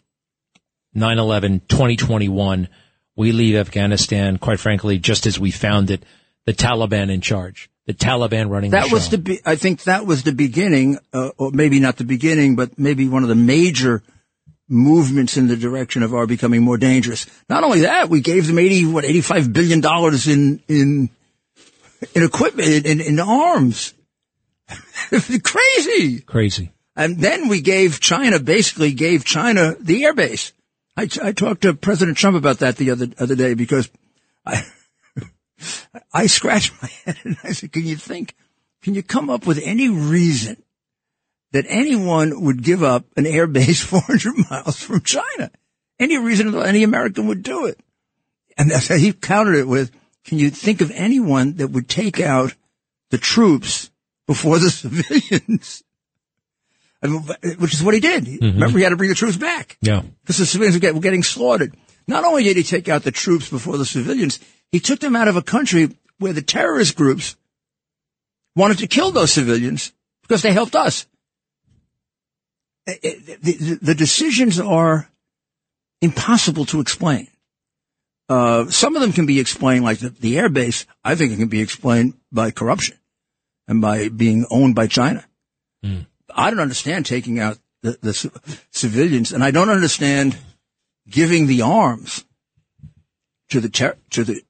[0.95, 2.67] 9/11 2021
[3.15, 6.03] we leave Afghanistan quite frankly just as we found it,
[6.45, 7.69] the Taliban in charge.
[7.85, 11.29] The Taliban running that the was the be- I think that was the beginning uh,
[11.37, 14.03] or maybe not the beginning but maybe one of the major
[14.67, 17.27] movements in the direction of our becoming more dangerous.
[17.49, 21.09] Not only that, we gave them 80, what, 85 billion dollars in, in,
[22.15, 23.93] in equipment, in, in arms.
[25.43, 26.21] Crazy.
[26.21, 26.71] Crazy.
[26.95, 30.51] And then we gave China, basically gave China the airbase.
[30.97, 33.89] I, I talked to President Trump about that the other, other day because
[34.45, 34.63] I,
[36.13, 38.35] I scratched my head and I said, can you think,
[38.81, 40.61] can you come up with any reason
[41.51, 45.51] that anyone would give up an air base 400 miles from China.
[45.99, 47.79] Any reason that any American would do it.
[48.57, 49.91] And that's how he countered it with,
[50.25, 52.53] can you think of anyone that would take out
[53.09, 53.89] the troops
[54.27, 55.83] before the civilians?
[57.01, 58.27] Which is what he did.
[58.41, 60.03] Remember, he had to bring the troops back Yeah.
[60.21, 61.75] because the civilians were, getting slaughtered.
[62.07, 64.39] Not only did he take out the troops before the civilians,
[64.71, 67.35] he took them out of a country where the terrorist groups
[68.55, 71.07] wanted to kill those civilians because they helped us.
[72.87, 73.13] Eh, eh,
[73.81, 75.09] The, decisions are
[76.01, 77.27] impossible to explain.
[78.29, 80.85] Uh, some of them can be explained, like the, the air base.
[81.03, 82.97] I think it can be explained by corruption
[83.67, 85.25] and by being owned by China.
[86.35, 88.29] I don't understand taking out the, the ci-
[88.71, 90.37] civilians, and I don't understand
[91.09, 92.23] giving the arms
[93.49, 94.41] to the ter- to the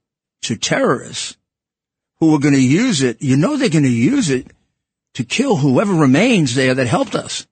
[0.43, 1.37] to terrorists
[2.19, 3.21] who are going to use it.
[3.21, 4.47] You know they're going to use it
[5.15, 7.47] to kill whoever remains there that helped us.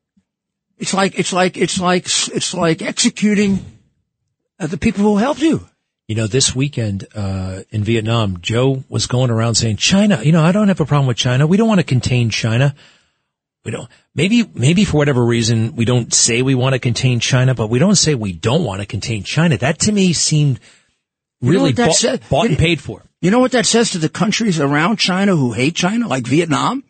[0.77, 3.65] It's like it's like it's like it's like executing
[4.57, 5.68] the people who helped you.
[6.07, 10.43] You know, this weekend uh, in Vietnam, Joe was going around saying, "China, you know,
[10.43, 11.45] I don't have a problem with China.
[11.45, 12.73] We don't want to contain China.
[13.65, 13.90] We don't.
[14.15, 17.80] Maybe, maybe for whatever reason, we don't say we want to contain China, but we
[17.80, 19.57] don't say we don't want to contain China.
[19.57, 20.60] That to me seemed
[21.41, 23.03] You know really bought, bought and paid for.
[23.22, 26.84] You know what that says to the countries around China who hate China, like Vietnam?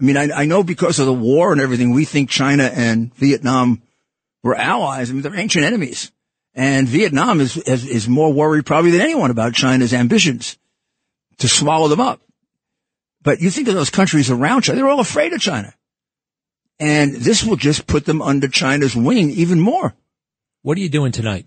[0.00, 3.12] I mean, I, I know because of the war and everything, we think China and
[3.14, 3.82] Vietnam
[4.42, 5.10] were allies.
[5.10, 6.12] I mean, they're ancient enemies.
[6.54, 10.56] And Vietnam is, is, is more worried probably than anyone about China's ambitions
[11.38, 12.20] to swallow them up.
[13.22, 15.74] But you think of those countries around China, they're all afraid of China.
[16.80, 19.94] And this will just put them under China's wing even more.
[20.62, 21.46] What are you doing tonight?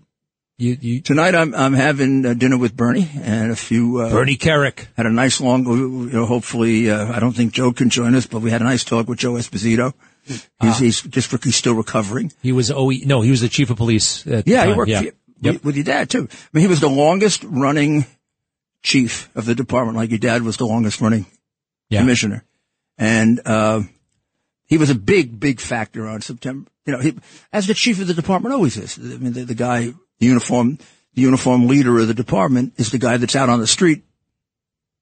[0.56, 4.36] You, you Tonight I'm, I'm having uh, dinner with Bernie and a few, uh, Bernie
[4.36, 4.88] Kerik.
[4.96, 8.26] had a nice long, you know, hopefully, uh, I don't think Joe can join us,
[8.26, 9.92] but we had a nice talk with Joe Esposito.
[10.24, 12.32] He's, he's just, he's still recovering.
[12.42, 12.90] He was OE.
[13.06, 14.26] No, he was the chief of police.
[14.26, 15.02] At the Yeah, he worked Yeah.
[15.40, 16.26] with, with your dad too.
[16.30, 18.04] I mean, he was the longest running
[18.82, 21.26] chief of the department, like your dad was the longest running
[21.88, 22.00] Yeah.
[22.00, 22.44] commissioner.
[22.96, 23.82] And, uh,
[24.68, 27.18] he was a big, big factor on September, you know, he,
[27.52, 28.98] as the chief of the department always is.
[28.98, 30.78] I mean, the, the guy, the uniform,
[31.14, 34.04] the uniform leader of the department is the guy that's out on the street,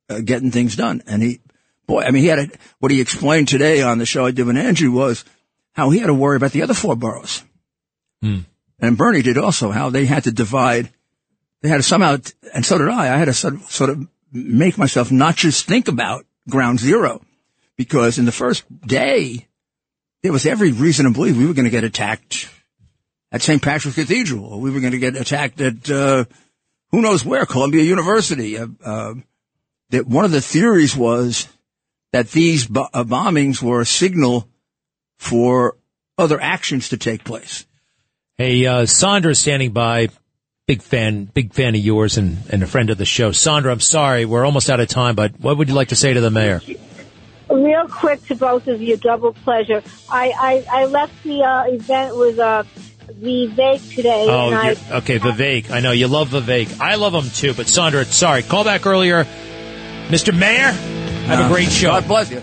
[0.08, 1.02] uh, getting things done.
[1.06, 1.40] And he,
[1.86, 2.48] boy, I mean, he had a,
[2.78, 5.24] what he explained today on the show I did with Andrew was
[5.72, 7.42] how he had to worry about the other four boroughs
[8.78, 10.90] and Bernie did also, how they had to divide.
[11.62, 12.18] They had to somehow,
[12.54, 13.14] and so did I.
[13.14, 17.22] I had to sort of, sort of make myself not just think about ground zero,
[17.76, 19.48] because in the first day,
[20.22, 22.48] there was every reason to believe we were going to get attacked
[23.32, 23.62] at St.
[23.62, 26.24] Patrick's Cathedral, or we were going to get attacked at uh,
[26.90, 28.58] who knows where, Columbia University.
[28.58, 29.14] Uh, uh,
[29.90, 31.48] that one of the theories was
[32.12, 34.48] that these bo- uh, bombings were a signal
[35.18, 35.76] for
[36.18, 37.66] other actions to take place.
[38.38, 40.08] Hey, uh, Sandra standing by.
[40.66, 43.30] Big fan, big fan of yours and, and a friend of the show.
[43.30, 46.12] Sandra, I'm sorry, we're almost out of time, but what would you like to say
[46.12, 46.60] to the mayor?
[47.48, 49.82] Real quick to both of you, double pleasure.
[50.10, 52.64] I, I, I left the uh, event with uh,
[53.12, 55.70] Vivek today, Oh, and I, okay, Vivek.
[55.70, 56.80] I know you love Vivek.
[56.80, 58.42] I love him too, but Sandra, sorry.
[58.42, 59.24] Call back earlier.
[60.08, 60.36] Mr.
[60.36, 61.88] Mayor, have a great show.
[61.90, 62.42] God bless you.